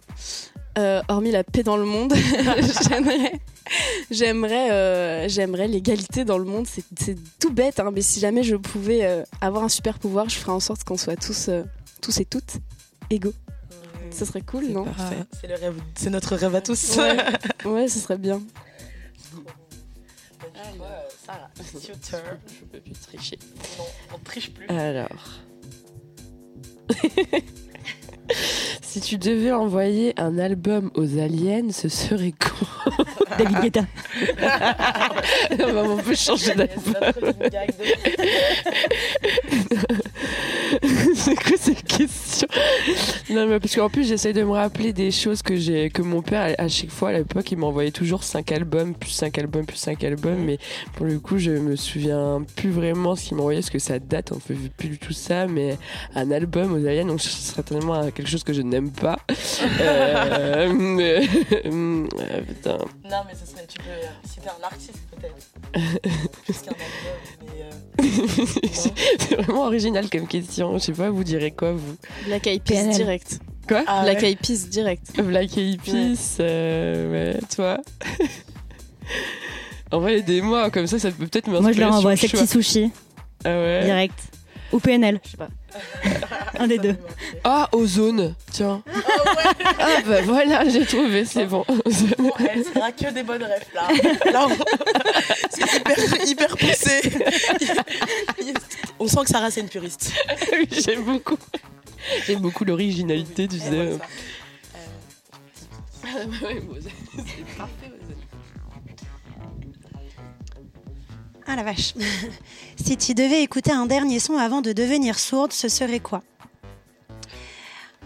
[0.80, 2.13] Euh, Hormis la paix dans le monde,
[2.89, 3.34] j'aimerais,
[4.10, 6.68] j'aimerais, euh, j'aimerais l'égalité dans le monde.
[6.68, 10.30] C'est, c'est tout bête, hein, mais si jamais je pouvais euh, avoir un super pouvoir,
[10.30, 11.63] je ferais en sorte qu'on soit tous, euh,
[12.02, 12.60] tous et toutes
[13.10, 13.34] égaux.
[14.12, 14.86] Ça serait cool, non?
[14.98, 15.10] Ah,
[15.42, 16.96] c'est le rêve, c'est notre rêve à tous.
[16.98, 17.18] Ouais.
[17.65, 18.42] Ouais, ce serait bien.
[21.26, 21.50] Sarah,
[22.02, 22.39] turn.
[22.48, 23.38] Je peux plus tricher.
[23.78, 24.68] Non, on triche plus.
[24.68, 25.39] Alors.
[28.82, 33.06] si tu devais envoyer un album aux aliens, ce serait quoi
[33.38, 33.82] David Guetta.
[35.58, 36.94] Non, mais On peut changer d'album.
[41.15, 42.47] C'est quoi cette question
[43.29, 46.21] Non, mais parce qu'en plus, j'essaie de me rappeler des choses que j'ai, que mon
[46.21, 49.77] père, à chaque fois à l'époque, il m'envoyait toujours 5 albums, plus 5 albums, plus
[49.77, 50.38] 5 albums.
[50.43, 50.58] Mais
[50.95, 54.32] pour le coup, je me souviens plus vraiment ce qu'il m'envoyait, parce que ça date,
[54.32, 55.47] on fait plus du tout ça.
[55.47, 55.77] Mais
[56.15, 59.17] un album aux aliens, donc ce serait certainement quelque chose que je n'aime pas.
[59.82, 61.21] Euh, mais-
[61.65, 62.08] euh,
[62.47, 62.77] putain.
[63.03, 65.36] Non, mais ce serait, tu peux citer un artiste peut-être.
[65.74, 66.82] Plus qu'un album,
[67.45, 67.63] mais.
[67.63, 68.45] euh,
[69.19, 70.74] C'est vraiment original comme question.
[70.78, 71.95] Je sais pas, vous direz quoi, vous?
[72.26, 72.95] Black Eyed Peas PNL.
[72.95, 73.39] direct.
[73.67, 73.84] Quoi?
[73.88, 74.30] Ah Black ouais.
[74.32, 75.22] Eyed Peas direct.
[75.22, 77.78] Black Eyed Peas, euh, ouais, toi?
[79.91, 82.45] En vrai, aidez-moi, comme ça, ça peut peut-être m'inspirer Moi, je leur envoie ces petits
[82.45, 82.91] sushis.
[83.43, 83.82] Ah ouais?
[83.86, 84.19] Direct.
[84.71, 85.47] Ou PNL, je sais pas.
[86.60, 86.95] Un des deux.
[87.43, 88.84] Ah, Ozone, tiens.
[89.79, 91.63] Ah bah voilà, j'ai trouvé, c'est bon.
[92.17, 93.88] Bon, elle sera que des bonnes rêves là.
[94.32, 94.58] Là, on-
[95.49, 97.01] c'est hyper, hyper poussé.
[98.99, 100.12] On sent que Sarah c'est une puriste.
[100.53, 101.38] Oui, J'aime beaucoup.
[102.25, 103.69] J'aime beaucoup l'originalité, tu sais.
[103.97, 104.05] ça.
[106.03, 106.08] Ah
[106.45, 107.91] ouais, bon, c'est c'est parfait,
[111.52, 111.94] Ah la vache.
[112.76, 116.22] si tu devais écouter un dernier son avant de devenir sourde, ce serait quoi?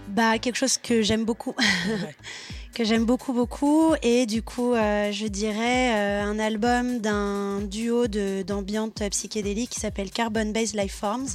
[0.07, 1.53] Bah quelque chose que j'aime beaucoup.
[1.57, 2.15] Ouais.
[2.73, 8.07] que j'aime beaucoup beaucoup et du coup euh, je dirais euh, un album d'un duo
[8.07, 11.27] d'ambiante psychédélique qui s'appelle Carbon Based Life Forms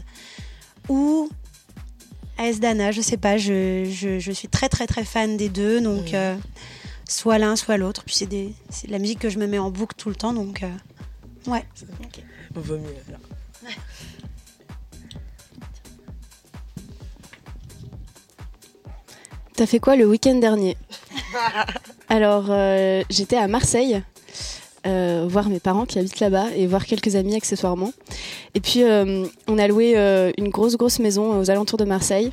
[0.89, 1.29] ou
[2.39, 5.81] AS Dana, je sais pas, je, je, je suis très très très fan des deux
[5.81, 6.15] donc Mhm.
[6.15, 6.37] euh,
[7.09, 8.53] soit l'un soit l'autre puis c'est de
[8.89, 10.65] la musique que je me mets en boucle tout le temps donc
[11.47, 11.65] ouais.
[12.55, 12.95] Vaut mieux.
[19.59, 20.77] T'as fait quoi le week-end dernier?
[22.09, 24.03] Alors, euh, j'étais à Marseille,
[24.87, 27.93] euh, voir mes parents qui habitent là-bas et voir quelques amis accessoirement.
[28.55, 29.97] Et puis, euh, on a loué
[30.39, 32.31] une grosse, grosse maison aux alentours de Marseille.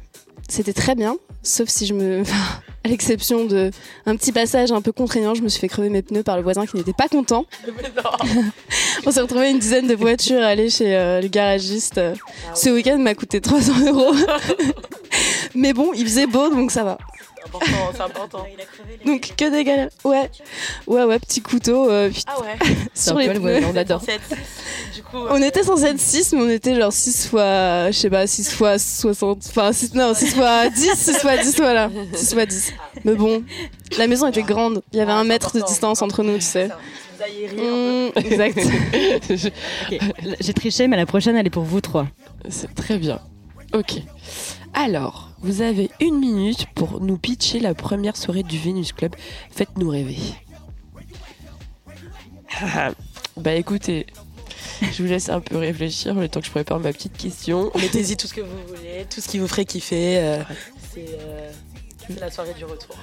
[0.47, 2.23] C'était très bien, sauf si je me.
[2.83, 3.71] à l'exception de
[4.05, 6.43] un petit passage un peu contraignant, je me suis fait crever mes pneus par le
[6.43, 7.47] voisin qui n'était pas content.
[9.07, 11.99] On s'est retrouvé une dizaine de voitures à aller chez euh, le garagiste.
[12.53, 14.13] Ce week-end m'a coûté 300 euros.
[15.55, 16.99] Mais bon, il faisait beau, donc ça va.
[17.45, 18.45] C'est important, c'est important.
[19.05, 19.89] Donc que des galères.
[20.03, 20.29] Ouais,
[20.87, 22.57] ouais, ouais, petit couteau euh, Ah ouais.
[22.93, 23.61] Sur les pneus.
[23.71, 24.01] on adore.
[24.01, 24.19] 7,
[24.95, 28.09] Du coup, On était censé être 6, mais on était genre 6 fois, je sais
[28.09, 31.89] pas, 6 fois 60, enfin 6, non, 6 fois 10, 6 fois 10, voilà.
[32.13, 32.73] 6 fois 10.
[33.03, 33.43] Mais bon,
[33.97, 36.41] la maison était grande, il y avait Ah, un mètre de distance entre nous, tu
[36.41, 36.69] sais.
[37.19, 38.59] Mmh, exact.
[40.39, 42.07] J'ai triché, mais la prochaine, elle est pour vous trois.
[42.49, 43.19] C'est très bien.
[43.73, 43.93] Ok.
[44.73, 49.15] Alors, vous avez une minute pour nous pitcher la première soirée du Venus Club.
[49.51, 50.17] Faites-nous rêver.
[52.61, 52.91] Ah,
[53.37, 54.05] bah écoutez,
[54.81, 57.71] je vous laisse un peu réfléchir le temps que je prépare ma petite question.
[57.75, 60.17] Mettez-y tout ce que vous voulez, tout ce qui vous ferait kiffer.
[60.17, 60.43] euh,
[60.93, 61.51] c'est euh,
[62.07, 62.95] c'est la soirée du retour.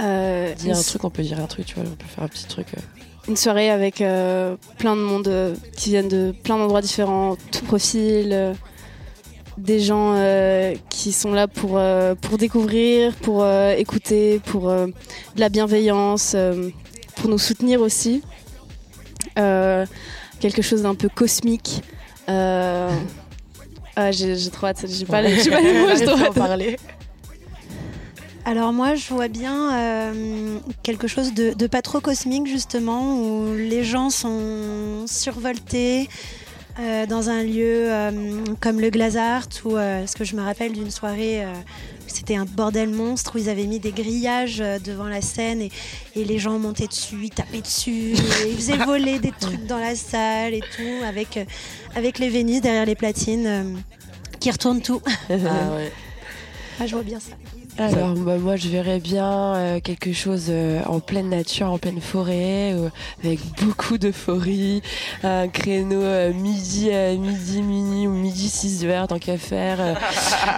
[0.00, 2.28] Euh, Dis un truc, on peut dire un truc, tu vois, on peut faire un
[2.28, 2.66] petit truc.
[2.76, 2.80] euh.
[3.28, 7.64] une soirée avec euh, plein de monde euh, qui viennent de plein d'endroits différents, tout
[7.64, 8.54] profil.
[9.58, 10.14] Euh, des gens
[10.90, 11.80] qui sont là pour,
[12.20, 14.92] pour découvrir, pour écouter, pour de
[15.36, 16.36] la bienveillance,
[17.16, 18.22] pour nous soutenir aussi.
[19.34, 21.82] quelque chose d'un peu cosmique.
[23.98, 26.76] Ah, j'ai trop hâte, j'ai pas, les, pas les mots, je dois en parler.
[28.44, 33.82] Alors moi, je vois bien euh, quelque chose de, pas trop cosmique justement, où les
[33.82, 36.08] gens sont survoltés
[36.78, 40.90] euh, dans un lieu euh, comme le Glazart, où ce que je me rappelle d'une
[40.90, 41.44] soirée,
[42.06, 45.70] c'était un bordel monstre où ils avaient mis des grillages devant la scène et,
[46.14, 49.94] les gens montaient dessus, ils tapaient dessus, et ils faisaient voler des trucs dans la
[49.94, 51.46] salle et tout, avec
[51.94, 53.76] avec les Vénus derrière les platines
[54.40, 55.02] qui retournent tout.
[55.30, 55.92] Ah ouais.
[56.80, 57.32] ah, je vois bien ça.
[57.78, 62.00] Alors bah, moi je verrais bien euh, quelque chose euh, en pleine nature, en pleine
[62.00, 62.88] forêt, euh,
[63.22, 64.82] avec beaucoup d'euphorie,
[65.22, 69.78] un créneau midi midi mini ou midi 6 heures tant qu'à faire,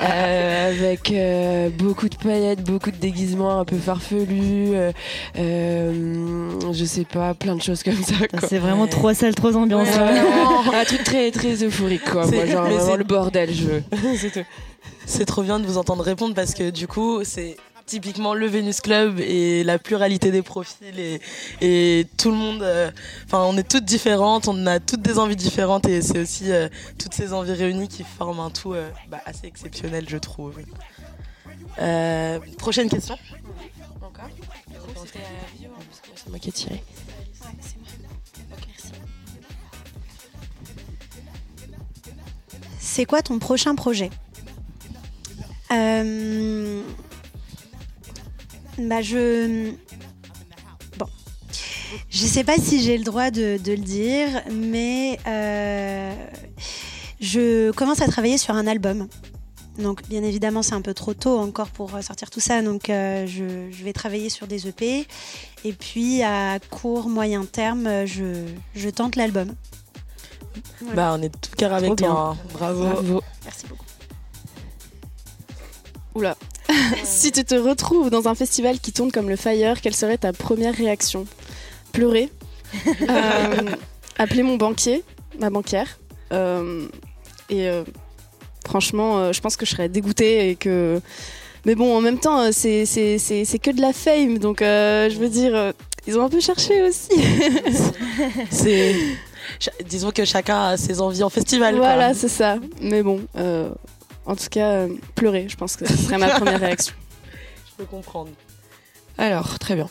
[0.01, 1.13] avec
[1.77, 4.75] beaucoup de paillettes, beaucoup de déguisements un peu farfelus,
[5.35, 8.15] je sais pas, plein de choses comme ça.
[8.49, 9.89] C'est vraiment trois salles, trois ambiances.
[9.99, 12.27] un truc très très euphorique quoi.
[12.27, 13.83] Moi genre vraiment le bordel je veux.
[14.17, 14.47] C'est tout.
[15.09, 18.83] C'est trop bien de vous entendre répondre parce que du coup, c'est typiquement le Venus
[18.83, 21.21] Club et la pluralité des profils et,
[21.63, 22.63] et tout le monde.
[22.63, 22.91] Euh,
[23.25, 26.69] enfin, on est toutes différentes, on a toutes des envies différentes et c'est aussi euh,
[26.99, 30.61] toutes ces envies réunies qui forment un tout euh, bah, assez exceptionnel, je trouve.
[32.59, 33.17] prochaine question.
[34.03, 34.29] Encore
[36.15, 36.83] C'est moi qui ai tiré.
[42.79, 44.11] C'est quoi ton prochain projet?
[45.73, 46.83] Euh,
[48.79, 49.73] bah je.
[50.99, 51.07] Bon.
[52.09, 56.13] Je sais pas si j'ai le droit de, le dire, mais euh,
[57.21, 59.09] je commence à travailler sur un album.
[59.79, 62.63] Donc, bien évidemment, c'est un peu trop tôt encore pour sortir tout ça.
[62.63, 65.07] Donc, euh, je, vais travailler sur des EP.
[65.65, 69.55] Et puis, à court, moyen terme, je, tente l'album.
[70.95, 72.35] Bah, on est tout cœur avec toi.
[72.35, 72.37] Hein.
[72.53, 73.23] Bravo.
[73.45, 73.85] Merci beaucoup.
[76.19, 76.37] Oula.
[77.05, 80.33] si tu te retrouves dans un festival qui tourne comme le Fire, quelle serait ta
[80.33, 81.27] première réaction?
[81.93, 82.29] Pleurer
[83.09, 83.71] euh,
[84.19, 85.05] Appeler mon banquier,
[85.39, 86.01] ma banquière.
[86.33, 86.89] Euh,
[87.49, 87.85] et euh,
[88.67, 91.01] franchement, je pense que je serais dégoûtée et que.
[91.65, 95.73] Mais bon, en même temps, c'est que de la fame, donc je veux dire,
[96.09, 97.13] ils ont un peu cherché aussi.
[98.51, 98.97] c'est.
[99.87, 101.77] Disons que chacun a ses envies en festival.
[101.77, 102.57] Voilà, c'est ça.
[102.83, 103.21] Mais bon,
[104.29, 106.95] en tout cas, euh, pleurer, je pense que ce serait ma première réaction.
[107.71, 108.31] Je peux comprendre.
[109.17, 109.89] Alors, très bien.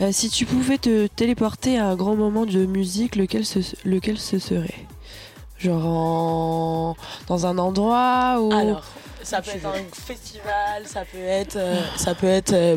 [0.00, 4.18] Euh, si tu pouvais te téléporter à un grand moment de musique, lequel ce, lequel
[4.18, 4.86] ce serait?
[5.58, 6.96] Genre
[7.28, 8.84] dans un endroit ou Alors,
[9.24, 12.76] ça peut être un festival, ça peut être, euh, ça peut être euh,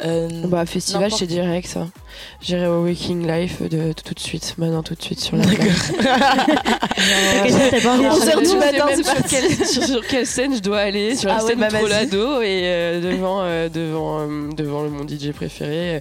[0.00, 1.88] bah, festival, c'est direct ça.
[2.40, 5.60] J'irai au Waking Life de, tout de suite, maintenant tout de suite sur la D'accord.
[8.40, 8.86] du matin,
[9.64, 13.42] sur, quelle, scène je dois aller, sur la ah scène ouais, Trollado et euh, devant,
[13.42, 16.00] euh, devant, devant mon DJ préféré,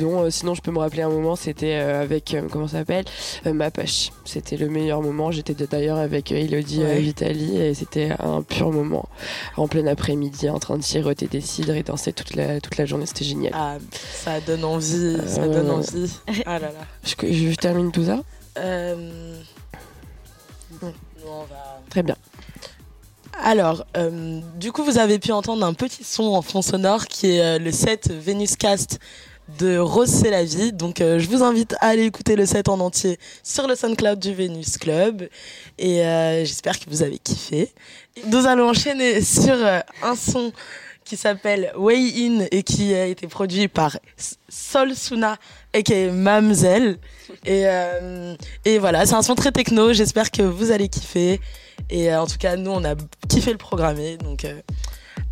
[0.00, 3.04] dont sinon je peux me rappeler un moment, c'était avec, comment ça s'appelle
[3.44, 4.10] Mapache.
[4.24, 5.30] C'était le meilleur moment.
[5.30, 9.08] J'étais d'ailleurs avec Elodie Vitali et c'était un pur moment.
[9.56, 12.86] En plein après-midi, en train de siroter des cidres et danser toute la, toute la
[12.86, 13.06] journée.
[13.06, 13.33] C'était génial.
[13.52, 13.76] Ah,
[14.12, 16.10] ça donne envie, ça donne euh, envie.
[16.46, 16.86] Ah là là.
[17.02, 18.20] Je, termine tout ça?
[18.58, 19.36] Euh,
[21.90, 22.16] Très bien.
[23.42, 27.36] Alors, euh, du coup, vous avez pu entendre un petit son en fond sonore qui
[27.36, 29.00] est le set Venus Cast
[29.58, 30.72] de Rose c'est la vie.
[30.72, 34.34] Donc, je vous invite à aller écouter le set en entier sur le SoundCloud du
[34.34, 35.28] Venus Club.
[35.78, 35.96] Et
[36.44, 37.72] j'espère que vous avez kiffé.
[38.26, 39.56] Nous allons enchaîner sur
[40.02, 40.52] un son
[41.04, 43.98] qui s'appelle Way In et qui a été produit par
[44.48, 45.36] Sol Suna
[45.72, 46.98] et Mamzel.
[47.44, 49.92] Et, euh, et voilà, c'est un son très techno.
[49.92, 51.40] J'espère que vous allez kiffer.
[51.90, 52.94] Et euh, en tout cas, nous, on a
[53.28, 54.16] kiffé le programmer.
[54.16, 54.60] Donc, euh,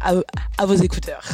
[0.00, 1.24] à vos écouteurs.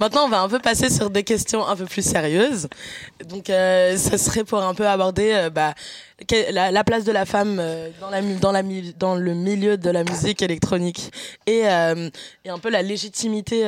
[0.00, 2.68] Maintenant, on va un peu passer sur des questions un peu plus sérieuses.
[3.28, 5.74] Donc, euh, ça serait pour un peu aborder euh, bah,
[6.52, 11.12] la, la, place de la femme euh, dans, le milieu de la musique électronique
[11.46, 12.08] et, euh,
[12.48, 13.62] un peu la légitimité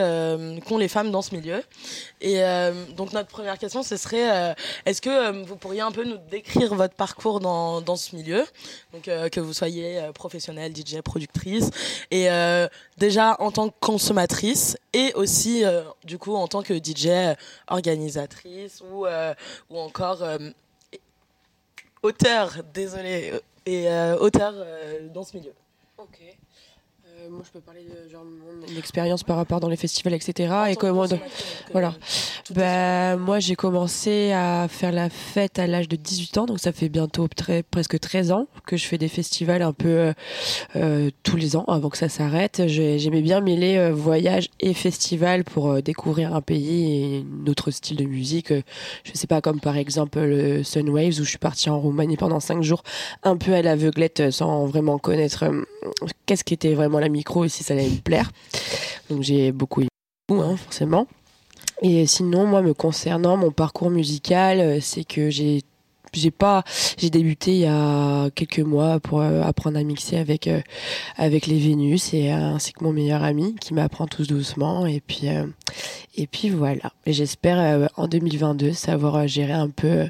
[0.66, 1.62] qu'ont les femmes dans ce milieu.
[2.22, 2.40] Et
[2.96, 4.54] donc, notre première question, ce serait
[4.86, 8.44] est-ce que vous pourriez un peu nous décrire votre parcours dans, dans ce milieu?
[8.92, 11.70] Donc, que vous soyez professionnelle, DJ, productrice,
[12.10, 12.28] et
[12.96, 15.64] déjà en tant que consommatrice et aussi,
[16.04, 17.36] du coup, en tant que DJ
[17.68, 19.06] organisatrice ou,
[19.70, 20.24] ou encore
[22.02, 23.32] auteur, désolé,
[23.66, 25.52] et euh, auteur euh, dans ce milieu.
[25.98, 26.18] Ok.
[27.22, 30.54] Euh, moi, je peux parler de genre mon expérience par rapport dans les festivals, etc.
[30.70, 31.04] et comment,
[31.72, 31.94] voilà.
[32.50, 36.72] Bah, moi, j'ai commencé à faire la fête à l'âge de 18 ans, donc ça
[36.72, 40.12] fait bientôt très, presque 13 ans que je fais des festivals un peu euh,
[40.76, 42.62] euh tous les ans avant que ça s'arrête.
[42.66, 47.70] J'aimais bien mêler euh, voyage et festival pour euh, découvrir un pays et un autre
[47.70, 48.52] style de musique.
[49.04, 52.40] je sais pas, comme par exemple le Sunwaves où je suis partie en Roumanie pendant
[52.40, 52.82] 5 jours,
[53.22, 55.44] un peu à l'aveuglette sans vraiment connaître
[56.26, 58.30] qu'est-ce qui était vraiment la micro et si ça allait me plaire.
[59.10, 59.88] Donc j'ai beaucoup aimé,
[60.30, 61.06] hein, forcément.
[61.82, 65.62] Et sinon, moi, me concernant, mon parcours musical, euh, c'est que j'ai
[66.14, 66.64] j'ai pas
[66.98, 70.60] j'ai débuté il y a quelques mois pour euh, apprendre à mixer avec euh,
[71.16, 75.28] avec les Vénus et ainsi que mon meilleur ami qui m'apprend tous doucement et puis
[76.16, 76.92] et puis voilà.
[77.06, 80.08] J'espère en 2022 savoir gérer un peu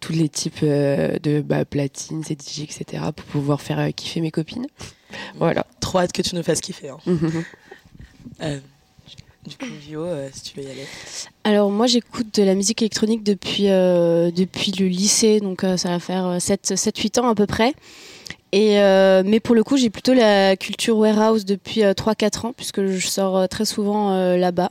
[0.00, 4.66] tous les types de bah, platines CDJ etc pour pouvoir faire kiffer mes copines.
[5.36, 5.66] Voilà.
[5.80, 6.90] Trop hâte que tu nous fasses kiffer
[8.40, 8.60] hein.
[9.46, 10.86] Du coup, Vio, euh, si tu veux y aller.
[11.42, 15.88] Alors, moi, j'écoute de la musique électronique depuis, euh, depuis le lycée, donc euh, ça
[15.88, 17.74] va faire 7-8 ans à peu près.
[18.52, 18.74] Et,
[19.24, 23.48] mais pour le coup, j'ai plutôt la culture warehouse depuis 3-4 ans, puisque je sors
[23.48, 24.68] très souvent là-bas.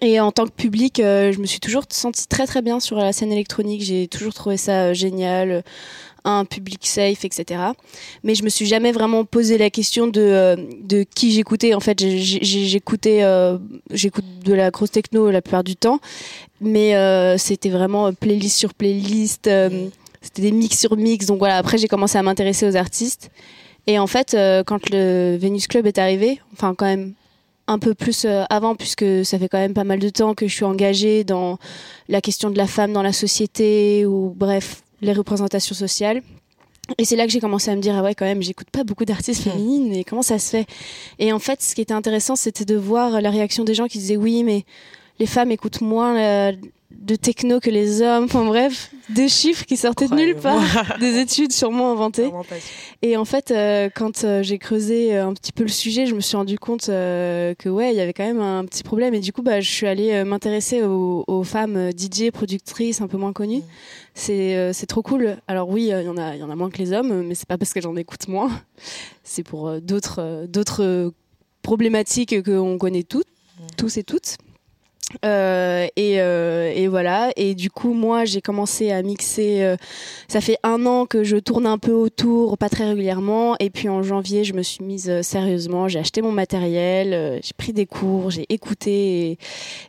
[0.00, 3.12] Et en tant que public, je me suis toujours sentie très très bien sur la
[3.12, 3.82] scène électronique.
[3.82, 5.62] J'ai toujours trouvé ça génial
[6.24, 7.60] un public safe, etc.
[8.22, 11.74] Mais je me suis jamais vraiment posé la question de, euh, de qui j'écoutais.
[11.74, 13.58] En fait, j'écoutais, euh,
[13.90, 16.00] j'écoute de la grosse techno la plupart du temps,
[16.60, 19.50] mais euh, c'était vraiment playlist sur playlist.
[20.20, 21.26] c'était des mix sur mix.
[21.26, 21.56] Donc voilà.
[21.56, 23.30] Après, j'ai commencé à m'intéresser aux artistes.
[23.88, 27.14] Et en fait, quand le Venus Club est arrivé, enfin quand même
[27.66, 30.54] un peu plus avant puisque ça fait quand même pas mal de temps que je
[30.54, 31.58] suis engagée dans
[32.08, 36.22] la question de la femme dans la société ou bref les représentations sociales.
[36.98, 38.84] Et c'est là que j'ai commencé à me dire, ah ouais, quand même, j'écoute pas
[38.84, 40.66] beaucoup d'artistes féminines, mais comment ça se fait?
[41.18, 43.98] Et en fait, ce qui était intéressant, c'était de voir la réaction des gens qui
[43.98, 44.64] disaient, oui, mais
[45.18, 46.52] les femmes écoutent moins euh,
[46.98, 48.24] de techno que les hommes.
[48.24, 52.30] Enfin bref, des chiffres qui sortaient de nulle part, des études sûrement inventées.
[53.02, 56.20] Et en fait, euh, quand euh, j'ai creusé un petit peu le sujet, je me
[56.20, 59.14] suis rendu compte que ouais, il y avait quand même un petit problème.
[59.14, 63.32] Et du coup, bah, je suis allée m'intéresser aux, femmes DJ, productrices un peu moins
[63.32, 63.58] connues.
[63.58, 63.64] Mm.
[64.14, 65.36] C'est c'est trop cool.
[65.48, 67.34] Alors oui, il y en a il y en a moins que les hommes, mais
[67.34, 68.50] c'est pas parce que j'en écoute moins.
[69.24, 71.12] C'est pour d'autres d'autres
[71.62, 73.26] problématiques qu'on connaît toutes,
[73.58, 73.66] mm.
[73.76, 74.36] tous et toutes.
[75.24, 77.30] Euh, et, euh, et, voilà.
[77.36, 79.62] Et du coup, moi, j'ai commencé à mixer.
[79.62, 79.76] Euh,
[80.28, 83.56] ça fait un an que je tourne un peu autour, pas très régulièrement.
[83.60, 85.88] Et puis en janvier, je me suis mise euh, sérieusement.
[85.88, 89.30] J'ai acheté mon matériel, euh, j'ai pris des cours, j'ai écouté.
[89.30, 89.38] Et,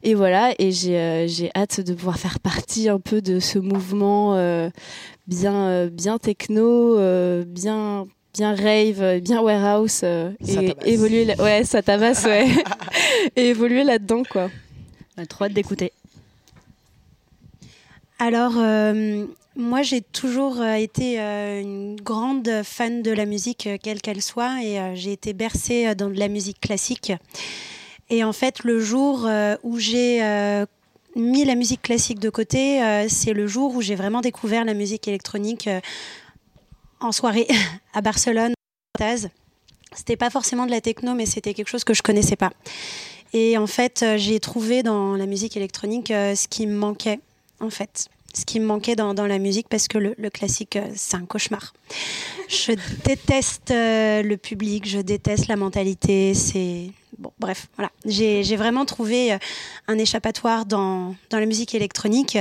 [0.04, 0.54] et, voilà.
[0.60, 4.34] Et j'ai hâte de pouvoir faire partie un peu de ce mouvement
[5.28, 6.98] bien, bien techno,
[7.46, 11.28] bien bien rave, bien warehouse et évoluer.
[11.40, 12.48] Ouais, ça tabasse, ouais.
[13.36, 14.50] et évoluer là-dedans, quoi.
[15.18, 15.92] On a trop hâte d'écouter.
[18.20, 24.02] Alors, euh, moi, j'ai toujours euh, été euh, une grande fan de la musique, quelle
[24.02, 27.12] qu'elle soit, et j'ai été bercée dans de la musique classique.
[28.10, 29.28] Et en fait, le jour
[29.64, 30.22] où j'ai
[31.16, 35.08] mis la musique classique de côté, c'est le jour où j'ai vraiment découvert la musique
[35.08, 35.70] électronique
[37.00, 37.48] en soirée
[37.94, 38.54] à Barcelone.
[39.96, 42.52] C'était pas forcément de la techno, mais c'était quelque chose que je connaissais pas.
[43.34, 47.20] Et en fait, euh, j'ai trouvé dans la musique électronique euh, ce qui me manquait,
[47.60, 48.08] en fait.
[48.36, 51.26] Ce qui me manquait dans, dans la musique, parce que le, classique, euh, c'est un
[51.26, 51.74] cauchemar.
[52.48, 52.74] Je
[53.06, 56.36] déteste le public, je déteste la mentalité.
[56.36, 56.92] C'est.
[57.18, 57.92] Bon, bref, voilà.
[58.06, 59.38] J'ai vraiment trouvé
[59.88, 62.38] un échappatoire dans, dans la musique électronique.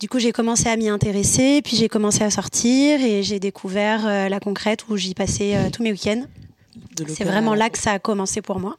[0.00, 4.28] Du coup, j'ai commencé à m'y intéresser, puis j'ai commencé à sortir et j'ai découvert
[4.28, 6.24] la concrète où j'y passais tous mes week-ends.
[7.06, 8.76] C'est vraiment là que ça a commencé pour moi.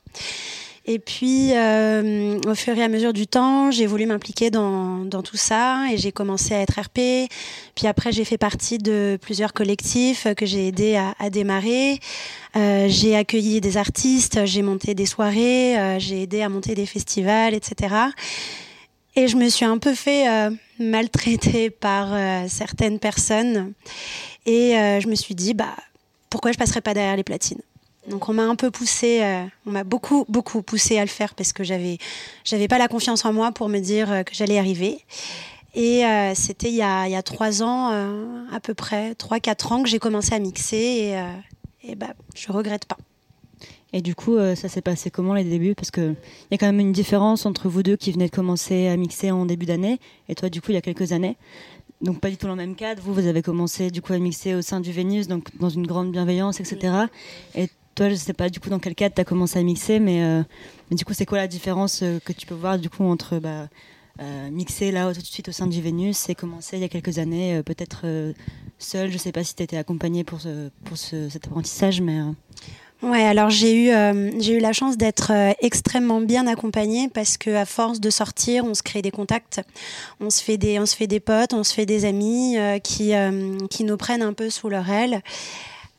[0.92, 5.38] Et puis, euh, au fur et à mesure du temps, j'ai voulu m'impliquer dans, tout
[5.38, 7.30] ça et j'ai commencé à être RP.
[7.76, 12.00] Puis après, j'ai fait partie de plusieurs collectifs que j'ai aidé à, démarrer.
[12.56, 16.88] Euh, j'ai accueilli des artistes, j'ai monté des soirées, euh, j'ai aidé à monter des
[16.88, 17.94] festivals, etc.
[19.16, 20.26] Et je me suis un peu fait
[20.80, 22.18] maltraiter par
[22.50, 23.74] certaines personnes.
[24.48, 25.76] Et je me suis dit, bah,
[26.32, 27.62] pourquoi je passerais pas derrière les platines?
[28.10, 31.34] Donc on m'a un peu poussé, euh, on m'a beaucoup beaucoup poussé à le faire
[31.36, 31.98] parce que j'avais
[32.44, 35.00] j'avais pas la confiance en moi pour me dire euh, que j'allais arriver.
[35.76, 37.90] Et euh, c'était il, y a, il y a trois ans
[38.52, 41.24] à peu près, trois quatre ans que j'ai commencé à mixer et,
[41.84, 42.98] et bah je regrette pas.
[43.94, 45.76] Et du coup, ça s'est passé comment les débuts?
[45.76, 46.16] Parce qu'il
[46.50, 49.30] y a quand même une différence entre vous deux qui venez de commencer à mixer
[49.30, 51.38] en début d'année et toi, du coup, il y a quelques années.
[52.02, 53.02] Donc pas du tout dans le même cadre.
[53.04, 55.86] Vous, vous avez commencé du coup à mixer au sein du Vénus, donc dans une
[55.86, 56.94] grande bienveillance, etc.
[57.56, 60.00] Et toi, je sais pas du coup dans quel cadre tu as commencé à mixer,
[60.00, 60.42] mais, euh,
[60.90, 63.40] mais du coup, c'est quoi la différence euh, que tu peux voir du coup entre
[63.40, 63.68] bah,
[64.22, 66.88] euh, mixer là tout de suite au sein du Vénus et commencer il y a
[66.88, 68.06] quelques années, peut-être
[68.78, 69.12] seul?
[69.12, 70.40] Je sais pas si tu étais accompagné pour,
[70.86, 72.22] pour ce, cet apprentissage, mais.
[73.02, 75.32] Ouais, alors j'ai eu j'ai eu la chance d'être
[75.62, 79.62] extrêmement bien accompagnée parce que à force de sortir, on se crée des contacts,
[80.22, 83.14] on se fait des on se fait des potes, on se fait des amis qui
[83.70, 85.22] qui nous prennent un peu sous leur aile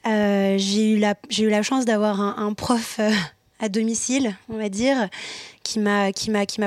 [0.07, 3.11] euh, j'ai eu la eu la chance d'avoir un, prof euh,
[3.59, 5.09] à domicile, on va dire,
[5.62, 6.11] qui m'a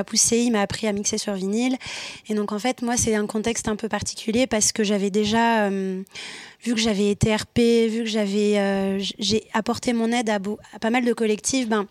[0.06, 1.76] poussé, il m'a appris à mixer sur vinyle.
[2.28, 5.64] Et donc en fait, moi c'est un contexte un peu particulier parce que j'avais déjà
[5.64, 6.02] euh,
[6.62, 7.58] vu que j'avais été RP,
[7.88, 10.38] vu que j'avais j'ai apporté mon aide à,
[10.78, 11.86] pas mal de collectifs, ben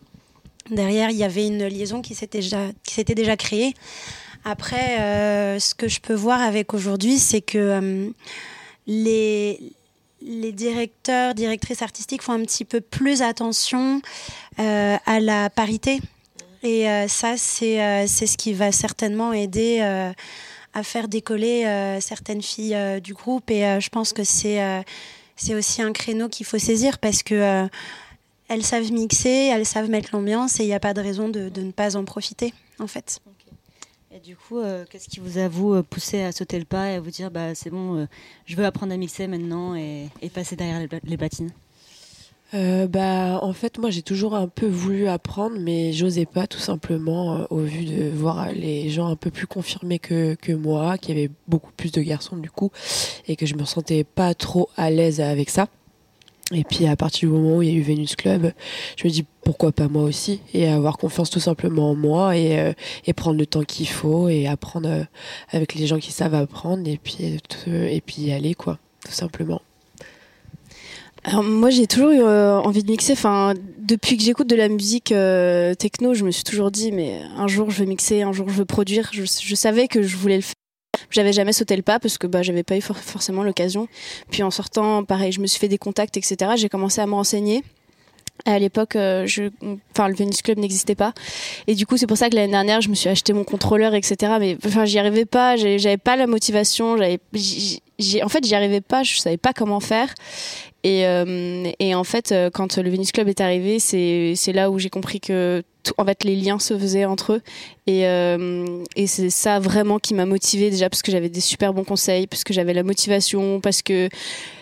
[0.71, 3.73] derrière il y avait une liaison qui s'était qui s'était déjà créée.
[4.45, 4.97] Après,
[5.59, 8.11] ce que je peux voir avec aujourd'hui, c'est que
[8.87, 9.73] les
[10.25, 14.01] les directeurs, directrices artistiques font un petit peu plus attention
[14.59, 15.99] euh, à la parité.
[16.63, 20.11] Et euh, ça, c'est euh, ce qui va certainement aider euh,
[20.73, 21.67] à faire décoller
[22.01, 23.51] certaines filles du groupe.
[23.51, 24.83] Et je pense que c'est
[25.35, 27.67] c'est aussi un créneau qu'il faut saisir parce que
[28.47, 31.51] elles savent mixer, elles savent mettre l'ambiance et il n'y a pas de raison de,
[31.55, 33.19] ne pas en profiter, en fait.
[34.15, 36.91] Et du coup, euh, qu'est-ce qui vous a vous euh, poussé à sauter le pas
[36.91, 38.05] et à vous dire bah c'est bon, euh,
[38.45, 41.49] je veux apprendre à mixer maintenant et, passer derrière les, les platines?
[42.53, 46.59] Euh, bah en fait moi j'ai toujours un peu voulu apprendre mais j'osais pas tout
[46.59, 51.11] simplement au vu de voir les gens un peu plus confirmés que, que moi qui
[51.11, 52.69] avaient beaucoup plus de garçons du coup
[53.27, 55.67] et que je me sentais pas trop à l'aise avec ça
[56.51, 58.51] et puis à partir du moment où il y a eu Venus Club,
[58.97, 60.41] je me dis pourquoi pas moi aussi?
[60.53, 62.73] Et avoir confiance tout simplement en moi et, euh,
[63.15, 65.03] prendre le temps qu'il faut et apprendre euh,
[65.51, 69.11] avec les gens qui savent apprendre et puis euh, et puis y aller quoi, tout
[69.11, 69.61] simplement.
[71.23, 73.13] Alors moi j'ai toujours eu envie de mixer.
[73.13, 75.13] Enfin depuis que j'écoute de la musique
[75.79, 78.55] techno, je me suis toujours dit mais un jour je veux mixer, un jour je
[78.55, 79.09] veux produire.
[79.13, 80.53] Je savais que je voulais le faire.
[81.13, 83.87] J'avais jamais sauté le pas parce que bah j'avais pas eu for forcément l'occasion.
[84.31, 86.51] Puis en sortant, pareil, je me suis fait des contacts, etc.
[86.57, 87.63] J'ai commencé à me renseigner.
[88.45, 89.27] À l'époque, euh,
[89.91, 91.13] enfin, le Venus Club n'existait pas,
[91.67, 93.93] et du coup, c'est pour ça que l'année dernière, je me suis acheté mon contrôleur,
[93.93, 94.33] etc.
[94.39, 97.19] Mais enfin, j'y arrivais pas, j'avais pas la motivation, j'avais,
[98.23, 100.13] en fait, j'y arrivais pas, je savais pas comment faire.
[100.83, 104.79] Et, euh, et en fait, euh, quand le Venus Club est arrivé, c'est là où
[104.79, 105.63] j'ai compris que
[105.97, 107.41] en fait les liens se faisaient entre eux.
[107.87, 111.73] Et, euh, et c'est ça vraiment qui m'a motivée déjà parce que j'avais des super
[111.73, 114.09] bons conseils, parce que j'avais la motivation, parce que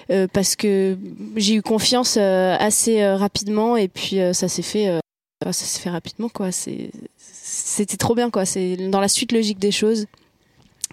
[0.09, 0.97] euh, parce que
[1.35, 4.99] j'ai eu confiance euh, assez rapidement et puis ça s'est fait
[5.43, 6.49] ça s'est fait rapidement quoi.
[6.51, 8.45] C'était trop bien quoi.
[8.45, 10.05] C'est dans la suite logique des choses.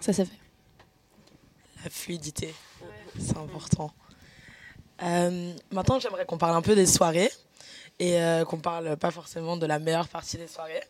[0.00, 0.38] Ça s'est fait.
[1.84, 2.54] La fluidité,
[3.18, 3.92] c'est important.
[5.00, 7.30] Maintenant, j'aimerais qu'on parle un peu des soirées
[7.98, 10.82] et euh, qu'on parle pas forcément de la meilleure partie des soirées,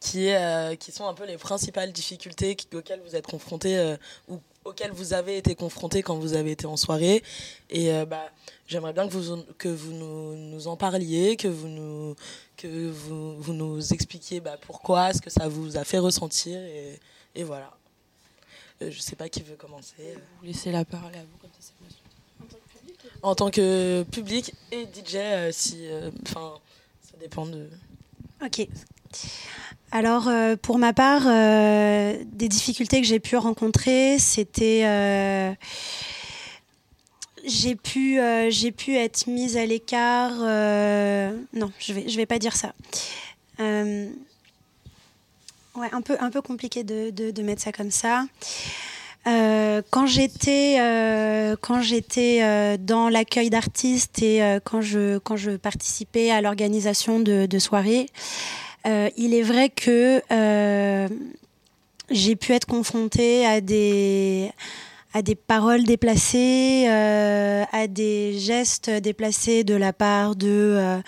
[0.00, 3.96] qui, euh, sont un peu les principales difficultés auxquelles vous êtes confrontés euh,
[4.28, 7.22] ou auxquelles vous avez été confrontés quand vous avez été en soirée.
[7.68, 8.30] Et euh, bah,
[8.66, 12.16] j'aimerais bien que vous, que vous nous, en parliez, que vous nous,
[12.56, 16.58] que vous, vous nous expliquiez bah, pourquoi, ce que ça vous a fait ressentir.
[16.60, 16.98] Et,
[17.34, 17.70] et voilà.
[18.80, 20.16] Je sais pas qui veut commencer.
[20.40, 21.99] Vous laissez la parole à vous comme ça, c'est
[23.22, 25.86] en tant que public et DJ euh, si
[26.22, 26.58] enfin euh,
[27.02, 27.68] ça dépend de
[28.44, 28.66] ok.
[29.92, 35.56] Alors euh, pour ma part des difficultés que j'ai pu rencontrer c'était
[37.46, 40.36] j'ai pu j'ai pu être mise à l'écart
[41.52, 42.72] non je vais je vais pas dire ça.
[45.76, 48.26] Ouais un peu un peu compliqué de, de, de mettre ça comme ça
[49.26, 55.52] Euh, quand j'étais euh, quand j'étais euh, dans l'accueil d'artistes et quand je quand je
[55.52, 58.06] participais à l'organisation de, soirées,
[58.86, 60.22] il est vrai que
[62.10, 64.50] j'ai pu être confrontée à des
[65.12, 71.00] à des paroles déplacées, à des gestes déplacés de la part de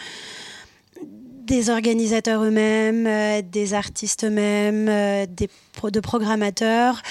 [1.01, 5.49] des organisateurs eux-mêmes, des artistes eux-mêmes, des
[5.91, 7.03] de programmateurs.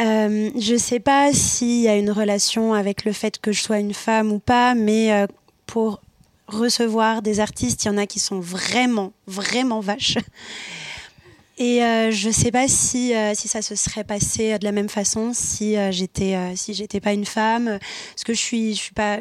[0.00, 3.60] Euh, je ne sais pas s'il y a une relation avec le fait que je
[3.62, 5.26] sois une femme ou pas, mais
[5.66, 6.00] pour
[6.46, 10.18] recevoir des artistes, il y en a qui sont vraiment, vraiment vaches.
[11.58, 15.32] Et je ne sais pas si, si ça se serait passé de la même façon
[15.34, 17.78] si j'étais si j'étais pas une femme,
[18.14, 19.20] parce que je suis je suis pas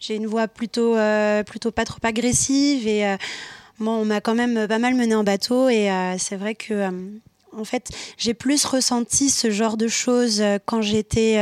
[0.00, 3.16] j'ai une voix plutôt, euh, plutôt pas trop agressive et euh,
[3.80, 6.88] on m'a quand même pas mal mené en bateau et euh, c'est vrai que
[7.56, 11.36] en fait j'ai plus ressenti ce genre de choses quand j'étais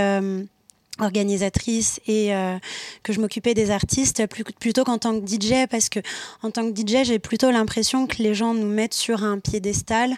[1.00, 2.56] organisatrice et euh,
[3.02, 6.00] que je m'occupais des artistes plutôt qu'en tant que DJ parce que
[6.42, 10.14] en tant que DJ j'ai plutôt l'impression que les gens nous mettent sur un piédestal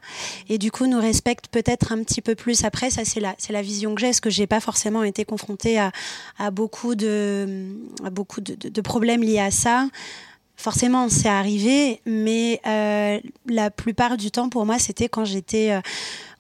[0.49, 2.91] et du coup nous respectent peut-être un petit peu plus après.
[2.91, 3.21] Ça c'est
[3.53, 7.69] la vision que j'ai parce que j'ai pas forcément été confrontée à, beaucoup de,
[8.03, 9.89] de problèmes liés à ça
[10.59, 15.81] forcément, c'est arrivé, mais euh, la plupart du temps, pour moi, c'était quand j'étais, euh,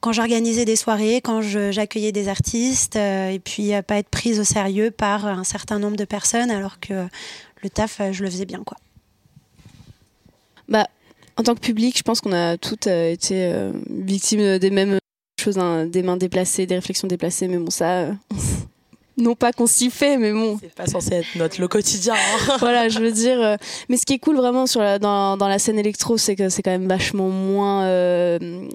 [0.01, 4.45] quand j'organisais des soirées, quand j'accueillais des artistes, euh, et puis pas être prise au
[4.45, 7.07] sérieux par un certain nombre de personnes, alors que
[7.62, 8.77] le taf, je le faisais bien, quoi.
[10.69, 10.89] Bah,
[11.37, 14.99] en tant que public, je pense qu'on a toutes été victimes des mêmes
[15.41, 18.09] choses, hein, des mains déplacées, des réflexions déplacées, mais bon, ça,
[19.19, 20.59] non pas qu'on s'y fait, mais bon.
[20.61, 22.14] C'est pas censé être notre le quotidien.
[22.14, 22.57] Hein.
[22.61, 23.41] voilà, je veux dire.
[23.41, 23.57] Euh,
[23.89, 26.49] mais ce qui est cool vraiment sur la, dans, dans la scène électro, c'est que
[26.49, 28.69] c'est quand même vachement moins, euh,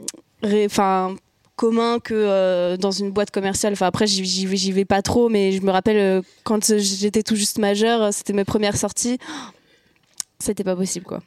[0.66, 1.16] enfin.
[1.56, 3.74] commun que euh, dans une boîte commerciale.
[3.74, 7.60] Enfin après j'y vais, vais pas trop, mais je me rappelle quand j'étais tout juste
[7.60, 9.20] majeure, c'était mes premières sorties.
[10.40, 11.22] C'était pas possible quoi.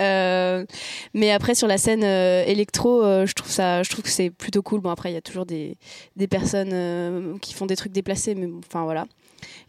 [0.00, 0.64] Euh,
[1.12, 4.80] mais après sur la scène euh, électro, euh, je trouve que c'est plutôt cool.
[4.80, 5.76] Bon après il y a toujours des
[6.16, 9.06] des personnes qui font des trucs déplacés, mais enfin voilà.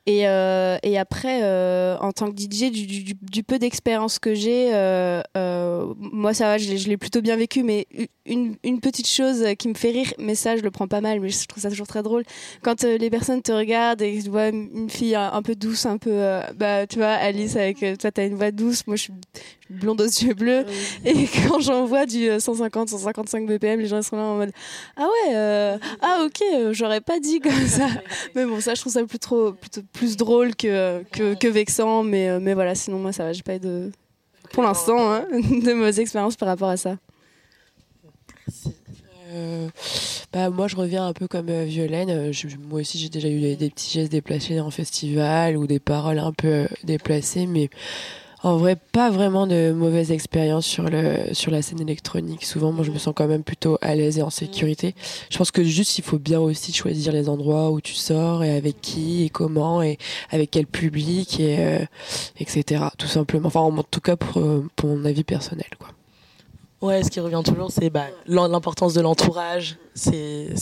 [0.08, 4.36] Et, euh, et après, euh, en tant que DJ, du, du, du peu d'expérience que
[4.36, 7.88] j'ai, euh, euh moi ça va, je l'ai plutôt bien vécu, mais
[8.28, 11.20] une, une, petite chose qui me fait rire, mais ça je le prends pas mal,
[11.20, 12.24] mais je trouve ça toujours très drôle.
[12.62, 15.97] Quand euh, les personnes te regardent et tu vois une fille un, peu douce, un
[15.97, 19.14] peu, euh, bah tu vois, Alice avec, toi t'as une voix douce, moi je suis
[19.72, 20.66] blonde aux yeux bleus,
[21.03, 24.51] et quand j'en vois du 150, 155 BPM, les gens sont là en mode
[24.97, 26.43] ah ouais, ah ok,
[26.74, 27.88] j'aurais pas dit comme ça,
[28.36, 32.30] mais bon ça je trouve ça plus trop, plutôt plus drôle que, que, vexant, mais,
[32.30, 33.91] euh, mais voilà, sinon moi ça va, j'ai pas eu de,
[34.52, 36.98] pour l'instant, hein, de mauvaises expériences par rapport à ça.
[39.32, 39.68] Euh,
[40.32, 42.32] bah, moi, je reviens un peu comme euh, Violaine.
[42.70, 46.20] moi aussi, j'ai déjà eu des, des, petits gestes déplacés en festival ou des paroles
[46.20, 47.70] un peu déplacées, mais
[48.46, 50.88] en vrai, pas vraiment de mauvaises expériences sur,
[51.32, 52.46] sur la scène électronique.
[52.46, 54.93] Souvent, moi, je me sens quand même plutôt à l'aise et en sécurité.
[55.32, 58.56] Je pense que juste, il faut bien aussi choisir les endroits où tu sors et
[58.56, 59.98] avec qui et comment et
[60.30, 61.86] avec quel public et euh,
[62.39, 62.84] etc.
[63.00, 63.48] Tout simplement.
[63.48, 65.88] Enfin, en tout cas, pour, euh, pour mon avis personnel, quoi.
[66.82, 69.78] Ouais, ce qui revient toujours, c'est bah, l'importance de l'entourage.
[69.96, 70.54] C'est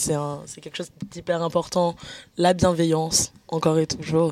[0.62, 1.96] quelque chose d'hyper important.
[2.38, 4.32] La bienveillance, encore et toujours.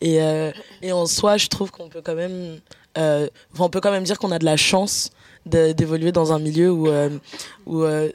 [0.00, 2.60] Et, euh, et en soi, je trouve qu'on peut quand même
[2.98, 3.28] euh,
[3.58, 5.10] on peut quand même dire qu'on a de la chance
[5.46, 7.10] d'évoluer dans un milieu où, euh,
[7.66, 8.10] où euh,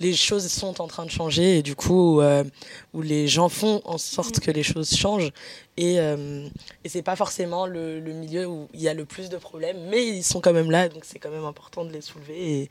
[0.00, 3.98] les choses sont en train de changer et du coup où, les gens font en
[3.98, 5.30] sorte que les choses changent.
[5.76, 9.78] Et, et c'est pas forcément le, milieu où il y a le plus de problèmes
[9.90, 12.62] mais ils sont quand même là donc c'est quand même important de les soulever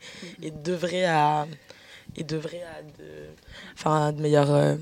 [0.42, 1.46] et, et d'œuvrer à
[2.16, 3.08] et d'œuvrer à de
[3.74, 4.76] enfin de meilleurs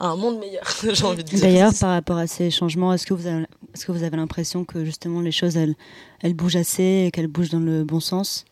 [0.00, 0.62] un monde meilleur,
[0.92, 1.40] j'ai envie de dire.
[1.40, 3.46] D'ailleurs, par rapport à ces changements, est-ce que vous avez,
[3.78, 5.76] est-ce que vous avez l'impression que justement les choses, elles,
[6.20, 8.44] elles bougent assez et qu'elles bougent dans le bon sens?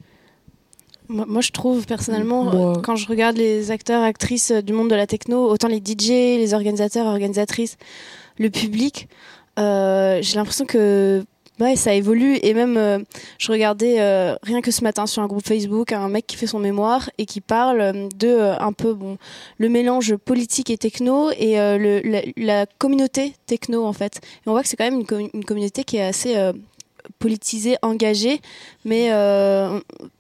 [1.09, 5.49] Moi, je trouve personnellement, quand je regarde les acteurs, actrices du monde de la techno,
[5.49, 6.09] autant les DJ,
[6.39, 7.77] les organisateurs, organisatrices,
[8.39, 9.09] le public,
[9.59, 11.24] euh, j'ai l'impression que
[11.59, 12.98] Ouais, ça évolue et même euh,
[13.38, 16.46] je regardais euh, rien que ce matin sur un groupe Facebook un mec qui fait
[16.46, 19.16] son mémoire et qui parle euh, de un peu bon
[19.57, 22.02] le mélange politique et techno et le,
[22.36, 24.16] la, communauté techno en fait.
[24.16, 25.02] Et on voit que c'est quand même
[25.32, 26.36] une, communauté qui est assez
[27.18, 28.40] politisée, engagée,
[28.84, 29.09] mais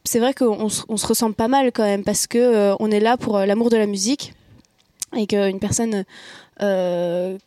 [0.04, 3.18] c'est vrai qu'on on se ressemble pas mal quand même parce que on est là
[3.18, 4.32] pour l'amour de la musique
[5.16, 6.04] et qu'une personne
[6.58, 7.38] enfin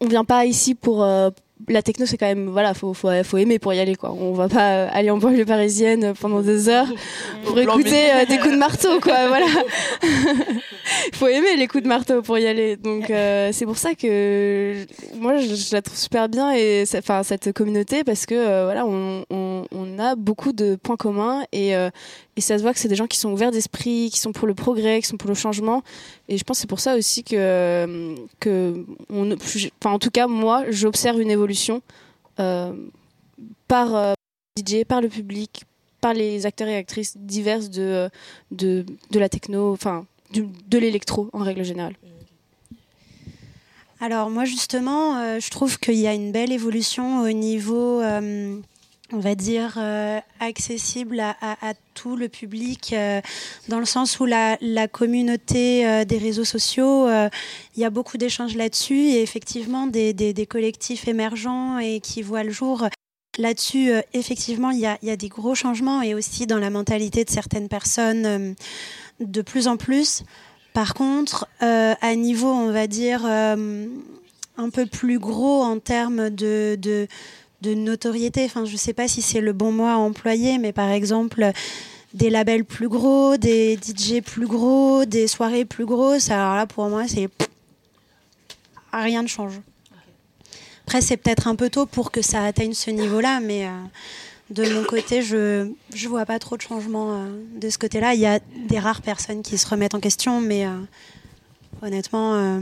[0.00, 1.06] on vient pas ici pour
[1.68, 4.12] la techno c'est quand même voilà faut, faut faut aimer pour y aller quoi.
[4.12, 6.88] On va pas aller en banlieue parisienne pendant des heures
[7.44, 9.46] pour écouter euh, des coups de marteau quoi voilà.
[11.14, 12.76] Faut aimer les coups de marteau pour y aller.
[12.76, 14.84] Donc euh, c'est pour ça que
[15.16, 19.24] moi je, la trouve super bien et enfin cette communauté parce que euh, voilà on,
[19.30, 21.74] on, on a beaucoup de points communs et,
[22.36, 24.46] et ça se voit que c'est des gens qui sont ouverts d'esprit, qui sont pour
[24.46, 25.82] le progrès, qui sont pour le changement.
[26.28, 28.14] Et je pense que c'est pour ça aussi que,
[29.10, 31.82] on, enfin, en tout cas, moi, j'observe une évolution
[32.40, 32.72] euh,
[33.68, 34.14] par euh,
[34.58, 35.64] DJ, par le public,
[36.00, 38.10] par les acteurs et actrices diverses de,
[38.50, 41.94] de, de la techno, enfin, de l'électro en règle générale.
[44.00, 48.58] Alors moi justement, euh, je trouve qu'il y a une belle évolution au niveau, euh,
[49.12, 52.94] on va dire, euh, accessible à, tout le public,
[53.68, 54.56] dans le sens où la,
[54.90, 61.78] communauté des réseaux sociaux, il y a beaucoup d'échanges là-dessus et effectivement des, collectifs émergents
[61.78, 62.88] et qui voient le jour.
[63.38, 67.68] Là-dessus, effectivement, il y, a, des gros changements et aussi dans la mentalité de certaines
[67.68, 68.56] personnes
[69.20, 70.24] de plus en plus.
[70.74, 73.86] Par contre, euh, à niveau, on va dire, euh,
[74.56, 77.06] un peu plus gros en termes de,
[77.72, 80.90] notoriété, enfin, je ne sais pas si c'est le bon mot à employer, mais par
[80.90, 81.52] exemple,
[82.14, 86.88] des labels plus gros, des DJ plus gros, des soirées plus grosses, alors là, pour
[86.88, 87.28] moi, c'est.
[88.92, 89.60] Rien ne change.
[90.86, 93.66] Après, c'est peut-être un peu tôt pour que ça atteigne ce niveau-là, mais.
[93.66, 93.70] Euh,
[94.50, 98.12] de mon côté, je ne vois pas trop de changements euh, de ce côté-là.
[98.12, 100.80] Il y a des rares personnes qui se remettent en question, mais euh,
[101.80, 102.60] honnêtement,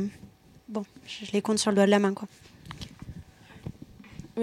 [0.68, 2.14] bon, je, les compte sur le doigt de la main.
[2.14, 2.28] Quoi.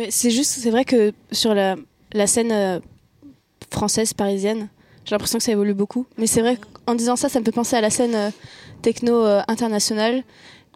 [0.09, 1.75] C'est juste, c'est vrai que sur la,
[2.13, 2.81] la scène
[3.71, 4.69] française, parisienne,
[5.05, 6.05] j'ai l'impression que ça évolue beaucoup.
[6.17, 8.31] Mais c'est vrai qu'en disant ça, ça me fait penser à la scène
[8.81, 10.23] techno internationale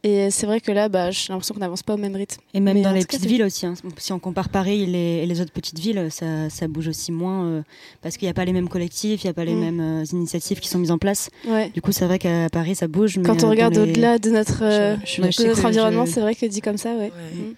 [0.05, 2.41] et c'est vrai que là, bah, j'ai l'impression qu'on n'avance pas au même rythme.
[2.53, 3.65] Et même dans les petites villes aussi.
[3.65, 3.73] Hein.
[3.97, 7.13] Si on compare Paris et les, et les autres petites villes, ça, ça bouge aussi
[7.13, 7.61] moins euh,
[8.01, 9.59] parce qu'il n'y a pas les mêmes collectifs, il n'y a pas les mm.
[9.59, 11.29] mêmes euh, initiatives qui sont mises en place.
[11.47, 11.69] Ouais.
[11.69, 13.17] Du coup, c'est vrai qu'à Paris, ça bouge.
[13.23, 16.93] Quand on euh, regarde au-delà de notre, notre environnement, c'est vrai que dit comme ça,
[16.95, 17.07] ouais.
[17.09, 17.53] Mm.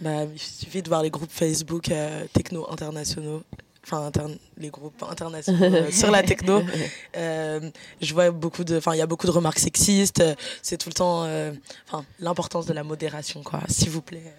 [0.00, 1.90] Bah, il suffit de voir les groupes Facebook
[2.32, 3.42] techno internationaux
[3.86, 4.10] enfin
[4.58, 6.62] les groupes internationaux euh, sur la techno.
[7.16, 7.70] Euh,
[8.02, 10.22] je vois beaucoup de, enfin il y a beaucoup de remarques sexistes.
[10.60, 11.50] C'est tout le temps, euh,
[11.86, 13.60] enfin l'importance de la modération quoi.
[13.68, 14.34] S'il vous plaît.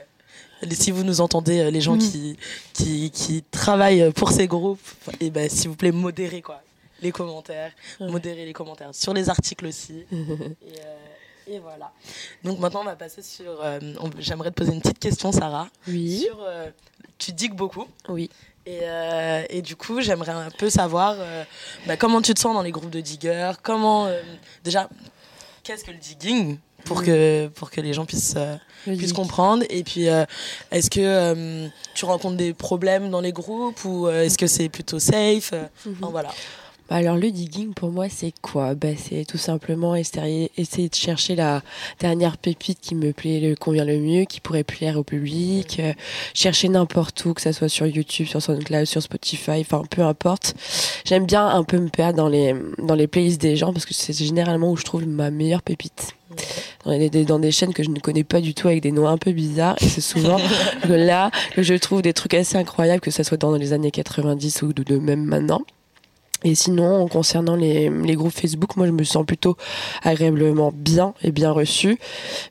[0.72, 2.00] Si vous nous entendez, les gens mm.
[2.00, 2.38] qui,
[2.74, 4.80] qui, qui travaillent pour ces groupes,
[5.20, 6.62] et ben s'il vous plaît modérez quoi
[7.02, 10.06] les commentaires, modérez les commentaires sur les articles aussi.
[10.12, 10.80] et,
[11.48, 11.92] et, voilà.
[12.44, 13.64] Donc maintenant, on va passer sur.
[14.20, 15.68] J'aimerais te poser une petite question, Sarah.
[15.88, 16.22] Oui.
[16.26, 16.46] Sur,
[17.18, 17.86] tu digues beaucoup.
[18.10, 18.30] Oui.
[18.66, 21.44] Et, euh, et, du coup, j'aimerais un peu savoir euh,
[21.86, 23.54] bah, comment tu te sens dans les groupes de diggers.
[23.64, 24.22] Comment, euh,
[24.64, 24.90] déjà,
[25.64, 28.36] qu'est-ce que le digging pour que, pour que les gens puissent,
[28.84, 29.64] puissent comprendre?
[29.70, 30.08] Et puis,
[30.72, 35.54] est-ce que tu rencontres des problèmes dans les groupes ou est-ce que c'est plutôt safe?
[35.86, 35.96] Mhm.
[36.02, 36.34] voilà.
[36.90, 38.74] Bah, alors le digging pour moi c'est quoi?
[38.76, 41.62] Bah, C'est tout simplement essayer, essayer de chercher la
[42.00, 45.94] dernière pépite qui me plaît, le convient le mieux, qui pourrait plaire au public, euh,
[46.34, 50.56] chercher n'importe où, que ça soit sur YouTube, sur SoundCloud, sur Spotify, enfin peu importe.
[51.06, 53.94] J'aime bien un peu me perdre dans les, dans les playlists des gens parce que
[53.94, 56.14] c'est généralement où je trouve ma meilleure pépite.
[56.86, 59.08] Dans des, dans des chaînes que je ne connais pas du tout avec des noms
[59.08, 60.38] un peu bizarres et c'est souvent
[60.88, 64.62] là que je trouve des trucs assez incroyables que ça soit dans les années 90
[64.62, 65.62] ou de même maintenant.
[66.44, 69.58] Et sinon, concernant les, les, groupes Facebook, moi je me sens plutôt
[70.04, 71.98] agréablement bien et bien reçu,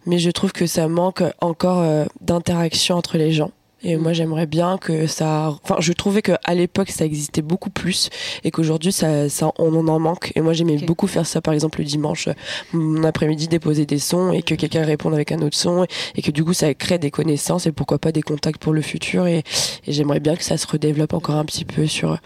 [0.07, 3.53] mais je trouve que ça manque encore euh, d'interaction entre les gens.
[3.82, 5.54] Et moi, j'aimerais bien que ça.
[5.62, 8.08] Enfin, je trouvais qu'à l'époque, ça existait beaucoup plus
[8.42, 10.32] et qu'aujourd'hui, ça, ça, on en manque.
[10.34, 12.28] Et moi, j'aimais beaucoup faire ça, par exemple, le dimanche,
[12.72, 16.30] mon après-midi, déposer des sons et que quelqu'un réponde avec un autre son et que
[16.30, 19.26] du coup, ça crée des connaissances et pourquoi pas des contacts pour le futur.
[19.26, 19.44] Et,
[19.86, 22.18] et j'aimerais bien que ça se redéveloppe encore un petit peu sur,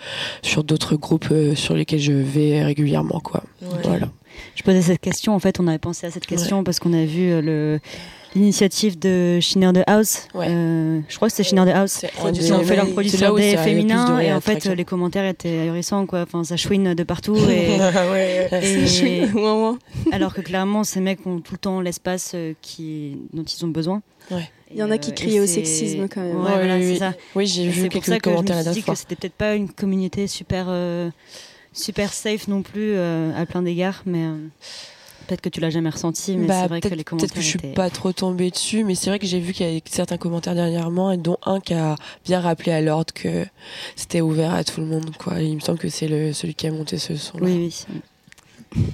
[0.43, 3.43] sur d'autres groupes euh, sur lesquels je vais régulièrement, quoi.
[3.83, 4.09] Voilà.
[4.55, 7.05] Je posais cette question, en fait, on avait pensé à cette question parce qu'on a
[7.05, 7.81] vu euh, le
[8.35, 10.29] l'initiative de Schneider de House.
[10.35, 12.05] Euh, je crois que c'est Schneider de House.
[12.33, 16.07] Ils ont fait leur produit sur des féminins et en fait les commentaires étaient ahurissants
[16.07, 16.23] quoi.
[16.23, 17.81] Enfin ça chouine de partout et,
[20.13, 23.69] alors que clairement ces mecs ont tout le temps l'espace euh, qui dont ils ont
[23.69, 24.03] besoin.
[24.71, 26.37] Il y en a qui euh, crient au sexisme quand même.
[26.81, 27.15] oui, ça.
[27.35, 30.69] oui j'ai vu quelques commentaires là que c'était peut-être pas une communauté super
[31.73, 34.25] super safe non plus à plein d'égards mais
[35.31, 37.29] Peut-être que tu l'as jamais ressenti, mais bah, c'est vrai que les commentaires.
[37.29, 39.73] Peut-être que je suis pas trop tombée dessus, mais c'est vrai que j'ai vu qu'il
[39.73, 43.47] y a certains commentaires dernièrement, et dont un qui a bien rappelé à l'ordre que
[43.95, 45.17] c'était ouvert à tout le monde.
[45.17, 45.41] Quoi.
[45.41, 47.39] il me semble que c'est le, celui qui a monté ce son.
[47.39, 47.45] -là.
[47.45, 48.01] Oui, oui.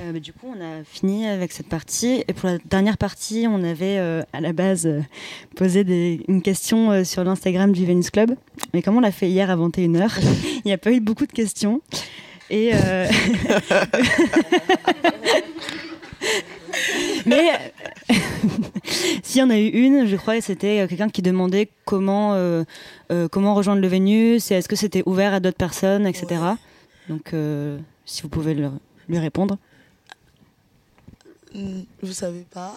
[0.02, 2.22] Euh, bah, du coup, on a fini avec cette partie.
[2.28, 5.00] Et pour la dernière partie, on avait euh, à la base euh,
[5.54, 8.36] posé des, une question sur l'Instagram du Venus Club.
[8.74, 10.10] Mais comme on l'a fait hier à 21h,
[10.56, 11.80] il n'y a pas eu beaucoup de questions.
[12.50, 12.72] Et.
[17.26, 17.72] Mais
[19.22, 22.64] si, on a eu une, je crois, c'était euh, quelqu'un qui demandait comment, euh,
[23.10, 26.26] euh, comment rejoindre le Vénus, et est-ce que c'était ouvert à d'autres personnes, etc.
[26.30, 26.54] Ouais.
[27.08, 28.70] Donc, euh, si vous pouvez le-
[29.08, 29.58] lui répondre.
[31.54, 32.74] Hmm, Vous savez pas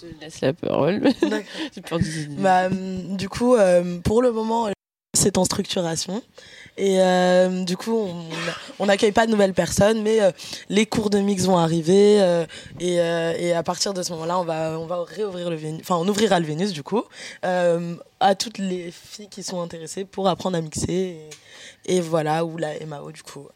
[0.00, 1.00] Je te laisse la parole.
[2.38, 4.68] Bah, hum, du coup, euh, pour le moment,
[5.14, 6.22] c'est en structuration.
[6.78, 8.06] Et euh, du coup,
[8.78, 10.30] on n'accueille pas de nouvelles personnes, mais euh,
[10.68, 12.20] les cours de mix vont arriver.
[12.20, 12.44] euh,
[12.80, 15.80] et, et à partir de ce moment-là, on va, on va réouvrir le Vénus.
[15.80, 17.02] Enfin, on ouvrira le Vénus, du coup,
[17.42, 21.28] à toutes les filles qui sont intéressées pour apprendre à mixer.
[21.86, 23.48] Et, et voilà, ou la MAO, du coup.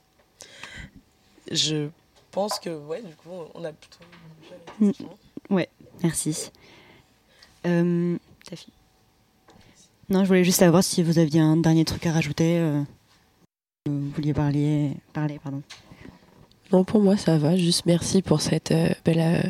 [1.50, 1.88] Je
[2.30, 3.98] pense que, ouais, du coup, on a plutôt.
[4.78, 5.60] Mm.
[6.02, 6.50] Merci.
[7.66, 8.16] Euh,
[8.48, 8.68] Tafi
[10.08, 12.58] Non, je voulais juste savoir si vous aviez un dernier truc à rajouter.
[12.58, 12.80] euh,
[13.86, 15.62] vous vouliez parler, parler, pardon.
[16.70, 17.56] Non, pour moi, ça va.
[17.56, 19.48] Juste merci pour cette euh, belle euh,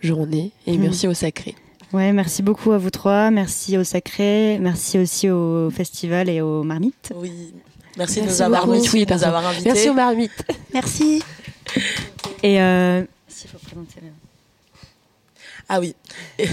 [0.00, 0.80] journée et Mm.
[0.80, 1.54] merci au sacré.
[1.92, 3.30] Ouais, merci beaucoup à vous trois.
[3.30, 4.58] Merci au Sacré.
[4.60, 7.12] Merci aussi au festival et aux marmites.
[7.16, 7.52] Oui.
[7.98, 9.64] Merci, de nous avoir, Oui, nous avoir invités.
[9.64, 10.44] Merci aux marmites.
[10.72, 11.22] Merci.
[12.44, 14.00] Et euh, s'il faut présenter.
[15.72, 15.94] Ah oui.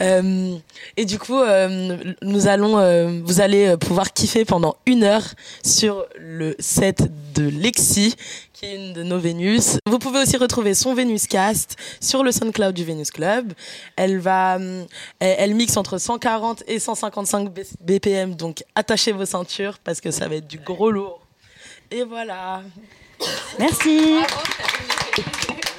[0.00, 0.56] Euh,
[0.96, 5.22] et du coup, euh, nous allons, euh, vous allez pouvoir kiffer pendant une heure
[5.62, 7.04] sur le set
[7.34, 8.16] de Lexi,
[8.52, 9.78] qui est une de nos Vénus.
[9.86, 13.52] Vous pouvez aussi retrouver son Vénus Cast sur le SoundCloud du Vénus Club.
[13.94, 14.58] Elle va,
[15.20, 20.10] elle, elle mixe entre 140 et 155 B- BPM, donc attachez vos ceintures parce que
[20.10, 21.20] ça va être du gros lourd.
[21.92, 22.62] Et voilà.
[23.60, 24.16] Merci.